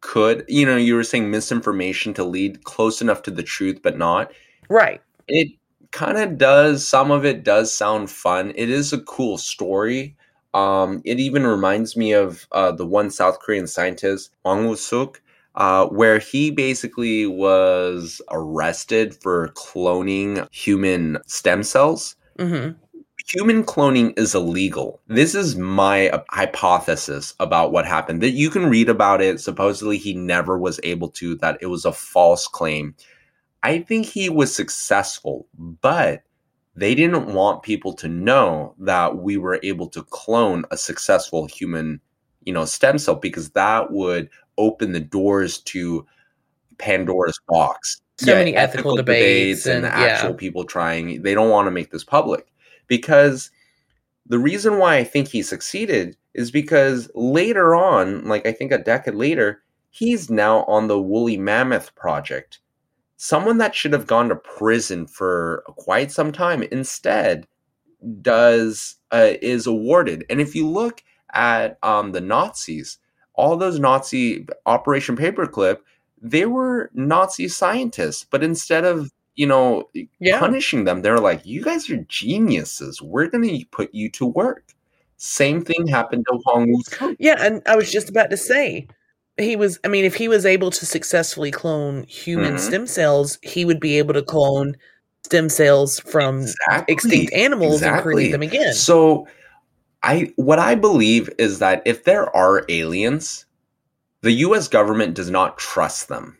[0.00, 3.96] could, you know, you were saying misinformation to lead close enough to the truth but
[3.96, 4.32] not.
[4.68, 5.48] right It
[5.92, 8.52] kind of does some of it does sound fun.
[8.56, 10.16] It is a cool story.
[10.54, 15.20] Um, it even reminds me of uh, the one South Korean scientist, Hwang Woo-suk,
[15.56, 22.16] uh, where he basically was arrested for cloning human stem cells.
[22.38, 22.70] hmm
[23.28, 25.00] Human cloning is illegal.
[25.08, 28.22] This is my uh, hypothesis about what happened.
[28.22, 29.40] That you can read about it.
[29.40, 31.34] Supposedly, he never was able to.
[31.36, 32.94] That it was a false claim.
[33.62, 36.22] I think he was successful, but
[36.76, 42.00] they didn't want people to know that we were able to clone a successful human,
[42.42, 46.06] you know, stem cell because that would open the doors to
[46.78, 48.00] Pandora's box.
[48.18, 50.36] So many ethical debates and, and- actual yeah.
[50.36, 51.22] people trying.
[51.22, 52.46] They don't want to make this public
[52.86, 53.50] because
[54.26, 58.78] the reason why I think he succeeded is because later on, like I think a
[58.78, 62.60] decade later, he's now on the Woolly Mammoth project.
[63.16, 67.46] Someone that should have gone to prison for quite some time instead
[68.20, 70.24] does uh, is awarded.
[70.28, 71.02] And if you look
[71.32, 72.98] at um, the Nazis,
[73.34, 75.78] all those Nazi Operation Paperclip,
[76.20, 79.88] they were Nazi scientists, but instead of you know
[80.20, 80.38] Yeah.
[80.38, 83.00] punishing them, they're like, "You guys are geniuses.
[83.02, 84.64] We're going to put you to work."
[85.16, 87.16] Same thing happened to Hwang Woo.
[87.18, 88.88] Yeah, and I was just about to say,
[89.38, 89.78] he was.
[89.84, 92.60] I mean, if he was able to successfully clone human Mhm.
[92.60, 94.76] stem cells, he would be able to clone
[95.24, 96.92] stem cells from Exactly.
[96.92, 98.74] extinct animals and create them again.
[98.74, 99.26] So
[100.02, 103.46] I what I believe is that if there are aliens,
[104.20, 106.38] the US government does not trust them,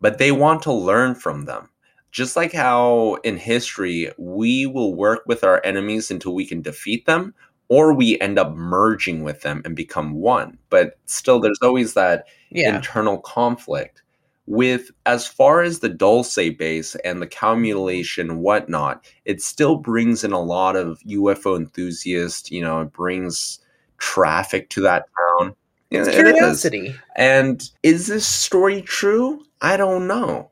[0.00, 1.68] but they want to learn from them.
[2.10, 7.06] Just like how in history we will work with our enemies until we can defeat
[7.06, 7.34] them
[7.68, 10.58] or we end up merging with them and become one.
[10.70, 14.02] But still there's always that yeah, internal conflict
[14.46, 20.22] with as far as the dulce base and the cow mutilation whatnot it still brings
[20.22, 23.58] in a lot of ufo enthusiasts you know it brings
[23.98, 25.04] traffic to that
[25.40, 25.54] town
[25.90, 26.16] Yeah, it's it is.
[26.60, 26.94] curiosity.
[27.16, 30.50] and is this story true i don't know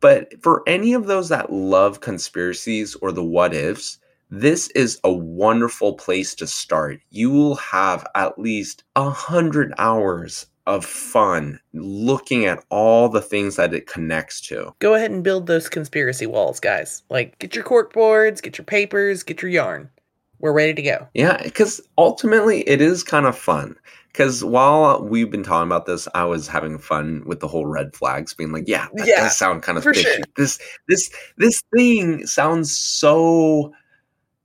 [0.00, 3.98] but for any of those that love conspiracies or the what ifs
[4.30, 7.00] this is a wonderful place to start.
[7.10, 13.54] You will have at least a hundred hours of fun looking at all the things
[13.56, 14.74] that it connects to.
[14.80, 17.04] Go ahead and build those conspiracy walls, guys.
[17.08, 19.88] Like, get your cork boards, get your papers, get your yarn.
[20.40, 21.08] We're ready to go.
[21.14, 23.76] Yeah, because ultimately it is kind of fun.
[24.12, 27.94] Because while we've been talking about this, I was having fun with the whole red
[27.94, 30.02] flags, being like, "Yeah, that Yeah, does sound kind of fishy.
[30.02, 30.16] sure.
[30.36, 30.58] This,
[30.88, 33.72] this, this thing sounds so,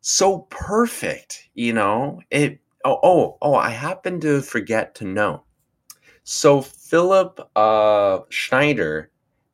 [0.02, 2.60] so perfect." You know, it.
[2.84, 3.56] Oh, oh, oh!
[3.56, 5.44] I happen to forget to know.
[6.24, 9.10] So Philip uh, Schneider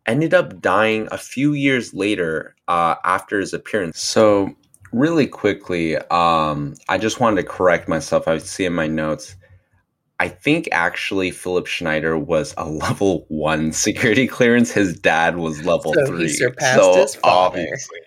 [0.05, 3.99] ended up dying a few years later uh, after his appearance.
[3.99, 4.49] So
[4.91, 8.27] really quickly, um, I just wanted to correct myself.
[8.27, 9.35] I see in my notes.
[10.19, 14.71] I think actually Philip Schneider was a level one security clearance.
[14.71, 16.27] His dad was level So he three.
[17.15, 17.59] father.
[17.59, 17.99] obviously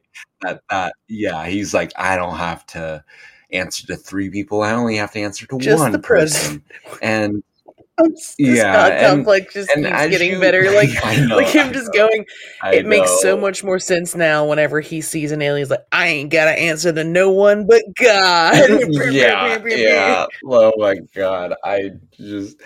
[0.43, 3.05] that that yeah, he's like, I don't have to
[3.53, 4.63] answer to three people.
[4.63, 6.63] I only have to answer to Just one person.
[7.03, 7.43] And
[7.99, 10.63] this Yeah, and- complex just and keeps getting you- better.
[10.73, 10.89] Like,
[11.29, 12.09] know, like him I just know.
[12.09, 12.25] going.
[12.63, 14.47] I it makes so much more sense now.
[14.47, 17.83] Whenever he sees an alien, he's like, "I ain't gotta answer to no one but
[18.01, 18.55] God."
[19.11, 20.27] yeah, yeah.
[20.47, 22.57] Oh my god, I just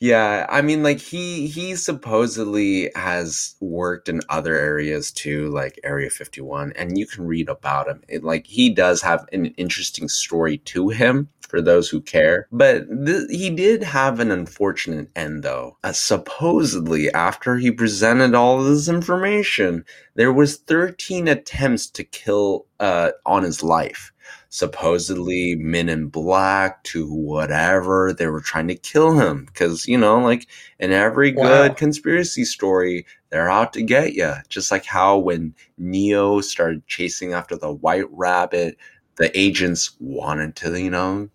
[0.00, 0.46] yeah.
[0.48, 6.40] I mean, like he he supposedly has worked in other areas too, like Area Fifty
[6.40, 8.02] One, and you can read about him.
[8.08, 12.48] It, like he does have an interesting story to him for those who care.
[12.50, 15.78] But th- he did have an unfortunate end, though.
[15.82, 19.84] Uh, supposedly, after he presented all of this information,
[20.14, 24.12] there was 13 attempts to kill uh, on his life
[24.56, 30.18] supposedly men in black to whatever they were trying to kill him because you know
[30.18, 30.46] like
[30.80, 31.42] in every Wow.
[31.42, 37.34] good conspiracy story they're out to get you just like how when neo started chasing
[37.34, 38.78] after the white rabbit
[39.16, 41.28] the agents wanted to you know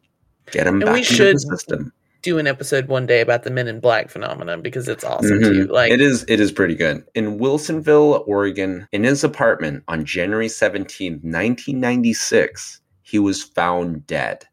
[0.52, 1.94] get him And back we into should the system
[2.24, 5.68] Do an episode one day about the Men in Black phenomenon because it's awesome Mhm.
[5.68, 5.72] too.
[5.72, 7.04] Like, it is it is pretty good.
[7.16, 12.80] In Wilsonville, Oregon, in his apartment on January 17th, 1996,
[13.12, 14.46] he was found dead.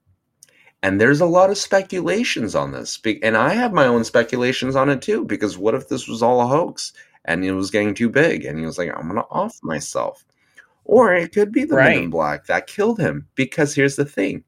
[0.83, 3.01] And there's a lot of speculations on this.
[3.23, 6.41] And I have my own speculations on it too, because what if this was all
[6.41, 6.93] a hoax
[7.25, 10.25] and it was getting too big and he was like, I'm going to off myself?
[10.85, 13.29] Or it could be the Men in Black that killed him.
[13.37, 14.43] Because here's the thing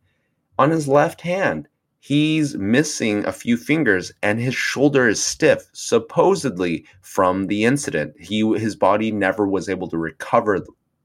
[0.59, 1.69] on his left hand,
[2.01, 8.41] he's missing a few fingers and his shoulder is stiff supposedly from the incident he
[8.59, 10.65] his body never was able to recover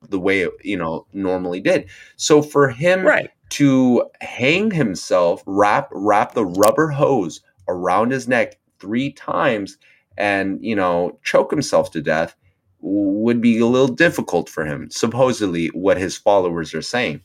[0.10, 3.30] the way it you know normally did so for him right?
[3.50, 9.78] to hang himself, wrap wrap the rubber hose around his neck three times,
[10.18, 12.36] and you know choke himself to death
[12.82, 14.90] would be a little difficult for him.
[14.92, 17.22] Supposedly, what his followers are saying.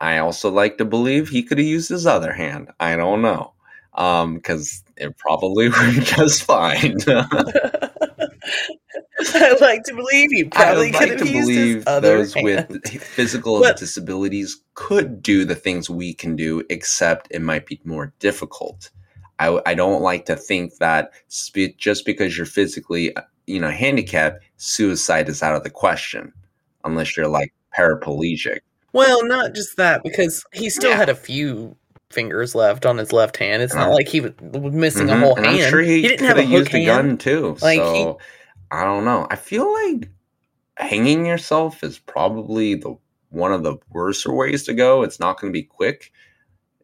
[0.00, 2.70] I also like to believe he could have used his other hand.
[2.80, 3.54] I don't know.
[3.94, 6.98] Um, because it probably would just fine.
[9.34, 12.34] I like to believe you probably I could like have to used his believe those
[12.34, 12.44] hand.
[12.68, 17.80] with physical But- disabilities could do the things we can do, except it might be
[17.84, 18.90] more difficult.
[19.38, 23.70] I, I don't like to think that spe- just because you're physically, uh, you know,
[23.70, 26.32] handicapped, suicide is out of the question,
[26.84, 28.60] unless you're like paraplegic.
[28.92, 30.96] Well, not just that, because he still Yeah.
[30.96, 31.76] had a few
[32.10, 33.62] fingers left on his left hand.
[33.62, 34.32] It's not Uh, like he was
[34.72, 35.70] missing a Mhm, whole and hand.
[35.70, 36.86] Sure he, didn't have a hook used hand.
[36.86, 37.56] gun too.
[37.60, 38.24] Like, so he-
[38.70, 39.26] I don't know.
[39.30, 40.10] I feel like
[40.76, 42.96] hanging yourself is probably the
[43.30, 45.02] one of the worst ways to go.
[45.02, 46.12] It's not going to be quick.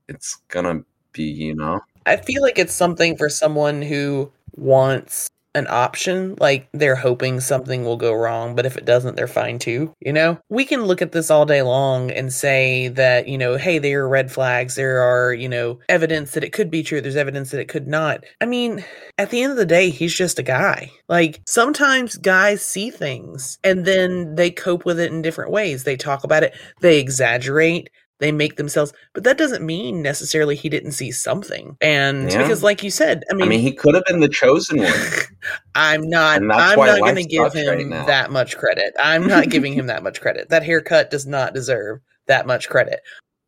[0.08, 0.82] It's gonna
[1.12, 6.36] be, you know, I feel like it's something for someone who wants an option.
[6.40, 9.94] Like they're hoping something will go wrong, but if it doesn't, they're fine too.
[10.00, 13.56] You know, we can look at this all day long and say that, you know,
[13.56, 14.74] hey, there are red flags.
[14.74, 17.00] There are, you know, evidence that it could be true.
[17.00, 18.24] There's evidence that it could not.
[18.40, 18.84] I mean,
[19.18, 20.90] at the end of the day, he's just a guy.
[21.08, 25.84] Like sometimes guys see things and then they cope with it in different ways.
[25.84, 27.90] They talk about it, they exaggerate,
[28.22, 31.76] they make themselves, but that doesn't mean necessarily he didn't see something.
[31.80, 32.38] And Yeah.
[32.38, 34.92] because, like you said, I I mean, mean, he could have been the chosen one.
[35.74, 36.40] I'm not.
[36.40, 38.94] I'm not going to give him right that much credit.
[38.98, 40.48] I'm not giving him that much credit.
[40.50, 43.00] That haircut does not deserve that much credit.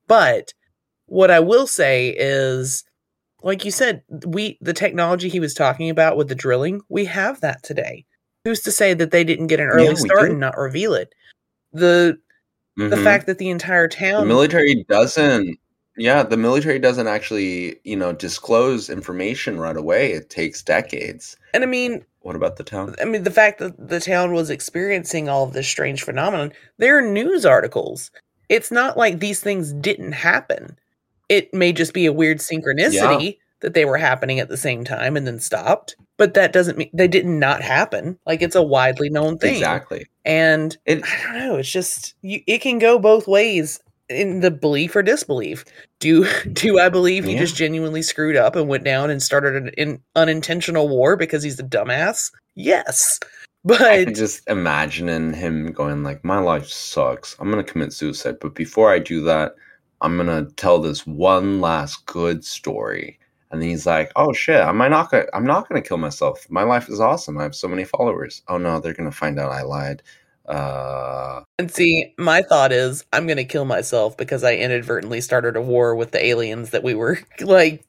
[0.09, 0.52] But
[1.06, 2.82] what I will say is,
[3.42, 7.40] like you said, we the technology he was talking about with the drilling, we have
[7.42, 8.05] that today.
[8.44, 10.30] Who's to say that they didn't get an early Yeah, start do.
[10.32, 11.14] and not reveal it?
[11.72, 12.18] The
[12.76, 13.05] the Mhm.
[13.05, 15.59] fact that the entire the town military doesn't
[15.96, 21.62] yeah the military doesn't actually you know disclose information right away it takes decades and
[21.62, 25.28] I mean what about the town I mean, the fact that the town was experiencing
[25.28, 28.10] all of this strange phenomenon, there are news articles.
[28.48, 30.78] It's not like these things didn't happen.
[31.28, 35.16] It may just be a weird synchronicity that they were happening at the same time
[35.18, 38.18] and then stopped, but that doesn't mean they did not happen.
[38.26, 39.55] Like it's a widely known thing.
[39.56, 41.56] exactly And it, I don't know.
[41.56, 45.64] It's just you, it can go both ways in the belief or disbelief.
[46.01, 47.40] Do do I believe he Yeah.
[47.40, 51.59] just genuinely screwed up and went down and started an in, unintentional war because he's
[51.60, 52.30] a dumbass?
[52.55, 53.20] Yes,
[53.64, 57.36] but just imagining him going like, "My life sucks.
[57.38, 59.55] I'm gonna commit suicide, but before I do that,
[60.01, 63.18] I'm gonna tell this one last good story."
[63.55, 65.26] And then he's like, "Oh shit, am I not gonna?
[65.32, 66.44] I'm not gonna kill myself.
[66.51, 67.39] My life is awesome.
[67.39, 68.43] I have so many followers.
[68.48, 70.02] Oh no, they're gonna find out I lied."
[70.47, 75.62] Uh, and see, my thought is I'm gonna kill myself because I inadvertently started a
[75.62, 77.85] war with the aliens that we were like.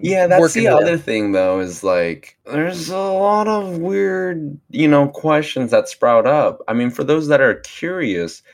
[0.00, 0.74] Yeah, that's the with.
[0.74, 6.24] other thing though, is like there's a lot of weird, you know, questions that sprout
[6.24, 6.60] up.
[6.68, 8.44] I mean, for those that are curious,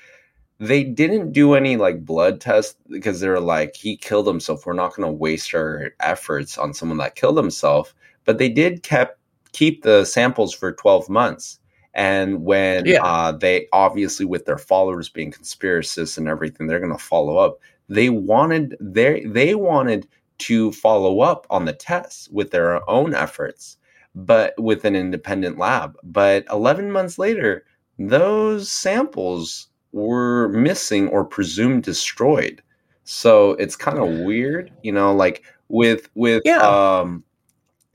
[0.59, 4.65] they didn't do any like blood tests because they're like, he killed himself.
[4.67, 7.95] We're not gonna waste our efforts on someone that killed himself.
[8.25, 9.19] But they did kept
[9.53, 11.59] keep the samples for 12 months.
[11.95, 13.03] And when Yeah.
[13.03, 17.59] uh, they obviously with their followers being conspiracists and everything, they're gonna follow up.
[17.89, 20.09] They wanted they they wanted
[20.39, 23.79] to follow up on the tests with their own efforts,
[24.15, 25.97] but with an independent lab.
[26.03, 27.65] But 11 months later,
[27.99, 32.63] those samples were missing or presumed destroyed.
[33.05, 36.61] So it's kind of weird, you know, like with with Yeah.
[36.61, 37.25] um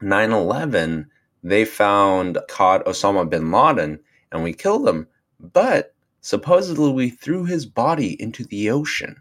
[0.02, 1.06] 9/11,
[1.44, 4.00] they found caught Osama bin Laden
[4.32, 5.08] and we killed him,
[5.54, 9.16] but supposedly we threw his body into the ocean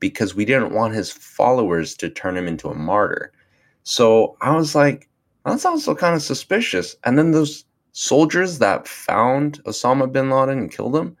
[0.00, 3.32] because we didn't want his followers to turn him into a martyr.
[3.84, 5.08] So I was like,
[5.44, 6.96] that's also kind of suspicious.
[7.04, 11.16] And then those soldiers that found Osama bin Laden and killed him,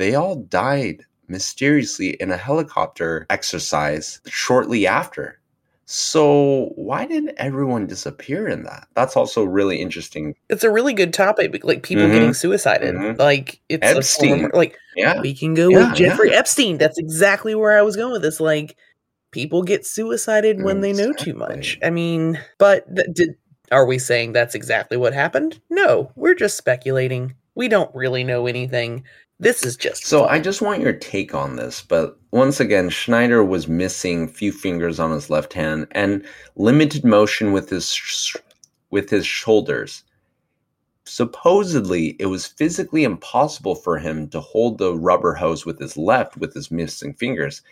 [0.00, 5.38] they all died mysteriously in a helicopter exercise shortly after.
[5.86, 8.86] So why did everyone disappear in that?
[8.94, 10.36] That's also really interesting.
[10.48, 12.12] It's a really good topic, like people Mhm.
[12.12, 12.94] getting suicided.
[12.94, 13.18] Mhm.
[13.18, 14.38] Like it's Epstein.
[14.40, 15.20] form, like Yeah.
[15.20, 16.38] we can go Yeah, with Jeffrey yeah.
[16.38, 16.78] Epstein.
[16.78, 18.38] That's exactly where I was going with this.
[18.40, 18.76] Like
[19.32, 21.78] people get suicided when they know too much.
[21.82, 23.30] I mean, but th- did
[23.72, 25.60] are we saying that's exactly what happened?
[25.70, 27.34] No, we're just speculating.
[27.56, 29.04] We don't really know anything.
[29.40, 33.42] This is just So I just want your take on this, but once again, Schneider
[33.42, 36.24] was missing few fingers on his left hand and
[36.56, 38.36] limited motion with his sh-
[38.90, 40.04] with his shoulders.
[41.06, 46.36] Supposedly, it was physically impossible for him to hold the rubber hose with his left
[46.36, 47.62] with his missing fingers.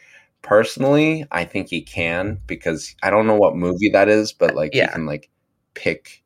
[0.41, 4.75] Personally, I think he can because I don't know what movie that is, but like
[4.75, 4.87] Yeah.
[4.87, 5.29] he can like
[5.75, 6.25] pick,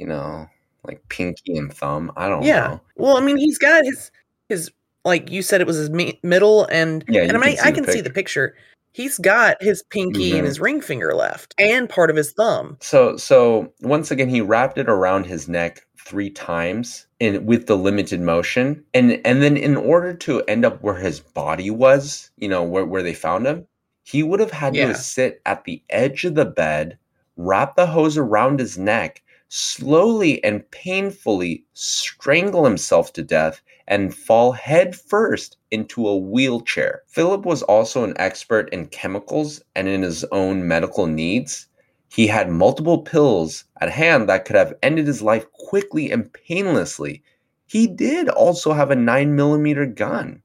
[0.00, 0.48] you know,
[0.82, 2.10] like pinky and thumb.
[2.16, 2.66] I don't yeah.
[2.66, 2.80] know.
[2.96, 4.10] Well, I mean, he's got his
[4.54, 4.70] his
[5.04, 7.68] like you said it was his mi- middle and Yeah, and I mean, can see
[7.68, 8.54] I the can see the picture.
[8.92, 10.38] He's got his pinky Mhm.
[10.38, 12.76] and his ring finger left and part of his thumb.
[12.80, 17.76] So so once again he wrapped it around his neck three times in with the
[17.76, 22.48] limited motion and and then in order to end up where his body was, you
[22.48, 23.66] know, where where they found him,
[24.04, 24.88] he would have had Yeah.
[24.88, 26.96] to sit at the edge of the bed,
[27.36, 34.52] wrap the hose around his neck, slowly and painfully strangle himself to death and fall
[34.52, 37.02] head first into a wheelchair.
[37.06, 41.66] Philip was also an expert in chemicals and in his own medical needs.
[42.08, 47.22] He had multiple pills at hand that could have ended his life quickly and painlessly.
[47.66, 50.42] He did also have a 9mm gun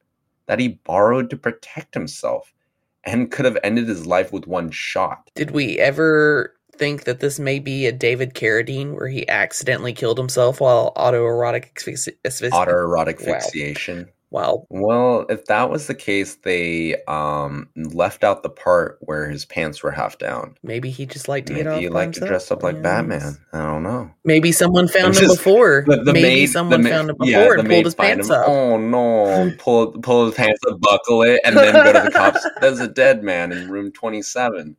[0.47, 2.51] that he borrowed to protect himself
[3.03, 5.29] and could have ended his life with one shot.
[5.35, 10.17] Did we ever think that this may be a David Carradine where he accidentally killed
[10.17, 13.33] himself while autoerotic asphyxi- asphyxi- Autoerotic Wow.
[13.35, 14.07] asphyxiation.
[14.31, 14.67] Wow.
[14.69, 19.81] Well, if that was the case, they um, left out the part where his pants
[19.81, 20.55] were half down.
[20.61, 22.83] Maybe he just liked to get Maybe off he liked to dress up like Yes.
[22.83, 23.37] Batman.
[23.53, 24.11] I don't know.
[24.23, 25.83] Maybe someone found him just- before.
[25.87, 28.35] The, the Maybe maid, someone the found him before yeah, and pulled his pants him.
[28.35, 28.47] up.
[28.47, 29.51] Oh no!
[29.57, 32.45] Pull pull his pants up, buckle it, and then go to the cops.
[32.61, 34.77] There's a dead man in room twenty seven.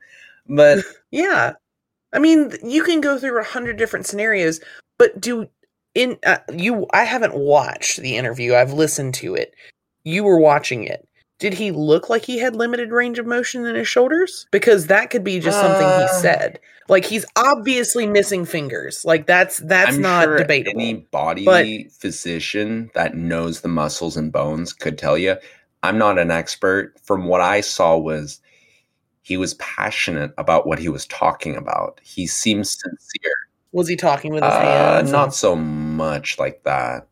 [0.48, 1.54] But Yeah.
[2.12, 4.60] I mean, you can go through a hundred different scenarios,
[4.98, 5.48] but do
[5.94, 6.86] in uh, you?
[6.92, 8.54] I haven't watched the interview.
[8.54, 9.54] I've listened to it.
[10.04, 11.06] You were watching it.
[11.38, 14.46] Did he look like he had limited range of motion in his shoulders?
[14.50, 16.60] Because that could be just something Uh, he said.
[16.88, 19.04] Like he's obviously missing fingers.
[19.04, 20.80] Like that's that's I'm not sure debatable.
[20.80, 25.36] any body But- physician that knows the muscles and bones could tell you.
[25.82, 26.94] I'm not an expert.
[27.02, 28.40] From what I saw was
[29.22, 32.00] he was passionate about what he was talking about.
[32.02, 33.32] He seems sincere.
[33.72, 35.12] Was he talking with his Uh, hands?
[35.12, 37.06] not so much like that.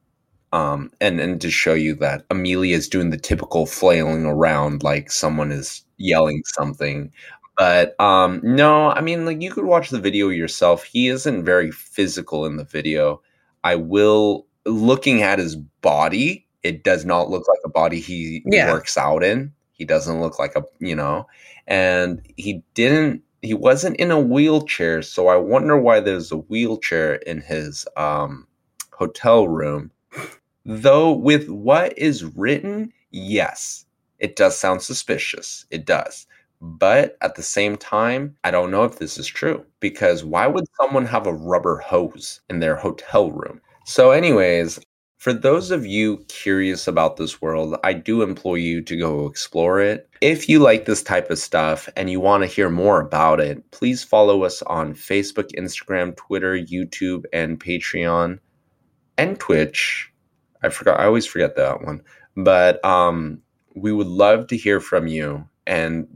[0.52, 5.10] Um, and and to show you that Amelia is doing the typical flailing around like
[5.10, 7.12] someone is yelling something.
[7.58, 10.84] But um, no, I mean, like you could watch the video yourself.
[10.84, 13.20] He isn't very physical in the video.
[13.62, 16.46] I will looking at his body.
[16.62, 18.72] It does not look like a body he Yeah.
[18.72, 19.52] works out in.
[19.72, 21.26] He doesn't look like a you know,
[21.68, 23.22] and he didn't.
[23.42, 28.48] He wasn't in a wheelchair, so I wonder why there's a wheelchair in his um,
[28.92, 29.92] hotel room.
[30.64, 33.86] Though, with what is written, yes,
[34.18, 35.66] it does sound suspicious.
[35.70, 36.26] It does.
[36.60, 40.64] But at the same time, I don't know if this is true because why would
[40.80, 43.60] someone have a rubber hose in their hotel room?
[43.84, 44.80] So, anyways,
[45.18, 49.80] for those of you curious about this world, I do implore you to go explore
[49.80, 50.08] it.
[50.20, 53.68] If you like this type of stuff and you want to hear more about it,
[53.72, 58.38] please follow us on Facebook, Instagram, Twitter, YouTube, and Patreon
[59.18, 60.12] and Twitch.
[60.62, 62.00] I forgot I always forget that one.
[62.36, 63.42] But um
[63.74, 66.06] we would love to hear from you and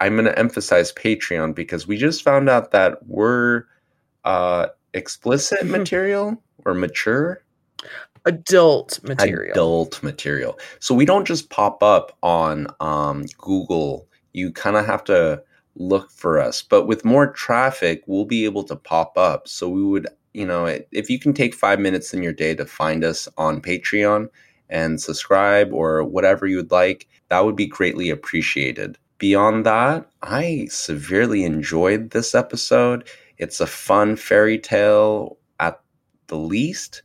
[0.00, 3.64] I'm going to emphasize Patreon because we just found out that we're
[4.24, 7.42] uh explicit material or mature
[8.24, 9.52] adult material.
[9.52, 10.58] adult material.
[10.78, 14.06] So we don't just pop up on um, Google.
[14.32, 15.42] You kind of have to
[15.76, 16.62] look for us.
[16.62, 19.48] But with more traffic, we'll be able to pop up.
[19.48, 22.66] So we would, you know, if you can take five minutes in your day to
[22.66, 24.28] find us on Patreon
[24.68, 28.98] and subscribe or whatever you would like, that would be greatly appreciated.
[29.18, 33.06] Beyond that, I severely enjoyed this episode.
[33.38, 35.80] It's a fun fairy tale at
[36.28, 37.02] the least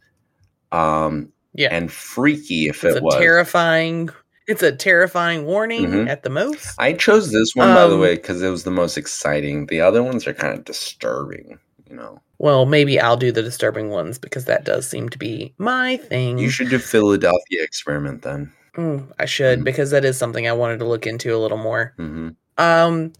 [0.76, 1.70] um Yeah.
[1.72, 4.10] and freaky if It's it a was terrifying.
[4.48, 6.08] It's a terrifying warning Mhm.
[6.10, 6.76] at the most.
[6.78, 9.82] i chose this one by the Um, way because it was the most exciting the
[9.82, 11.58] other ones are kind of disturbing
[11.90, 15.54] you know Well, maybe I'll do the disturbing ones because that does seem to be
[15.58, 16.38] my thing.
[16.38, 19.64] you should do philadelphia experiment then Mm, I should Mhm.
[19.64, 21.94] because that is something I wanted to look into a little more.
[21.98, 23.14] hmm Um,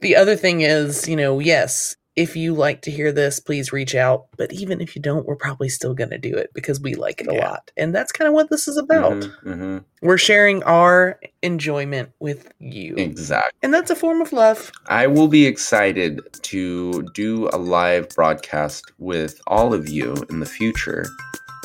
[0.00, 3.94] the other thing is, you know, yes, if you like to hear this, please reach
[3.94, 4.26] out.
[4.36, 7.20] But even if you don't, we're probably still going to do it because we like
[7.20, 7.48] it a Yeah.
[7.50, 9.24] lot, and that's kind of what this is about.
[9.42, 14.70] hmm We're sharing our enjoyment with you, exactly and that's a form of love.
[14.88, 20.46] i will be excited to do a live broadcast with all of you in the
[20.46, 21.04] future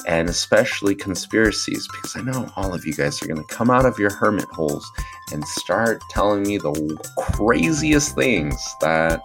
[0.08, 3.86] and especially conspiracies because I know all of you guys are going to come out
[3.86, 4.90] of your hermit holes
[5.34, 6.72] and start telling me the
[7.18, 9.22] craziest things that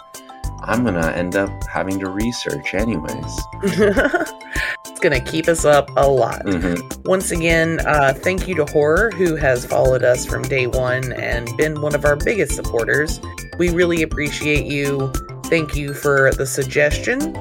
[0.65, 3.41] I'm going to end up having to research anyways.
[3.65, 6.45] it's going to keep us up a lot.
[6.47, 7.05] Mhm.
[7.05, 11.49] Once again, uh, thank you to Horror, who has followed us from day one and
[11.57, 13.21] been one of our biggest supporters.
[13.59, 15.13] We really appreciate you.
[15.47, 17.37] Thank you for the suggestion.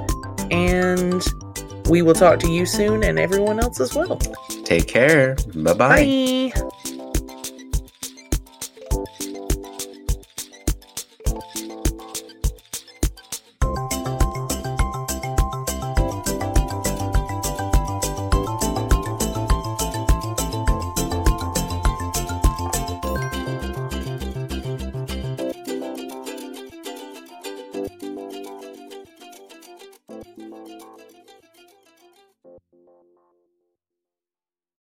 [0.49, 1.23] And
[1.89, 4.17] we will talk to you soon and everyone else as well.
[4.63, 5.35] Take care.
[5.53, 6.51] Bye-bye.
[6.53, 6.71] Bye.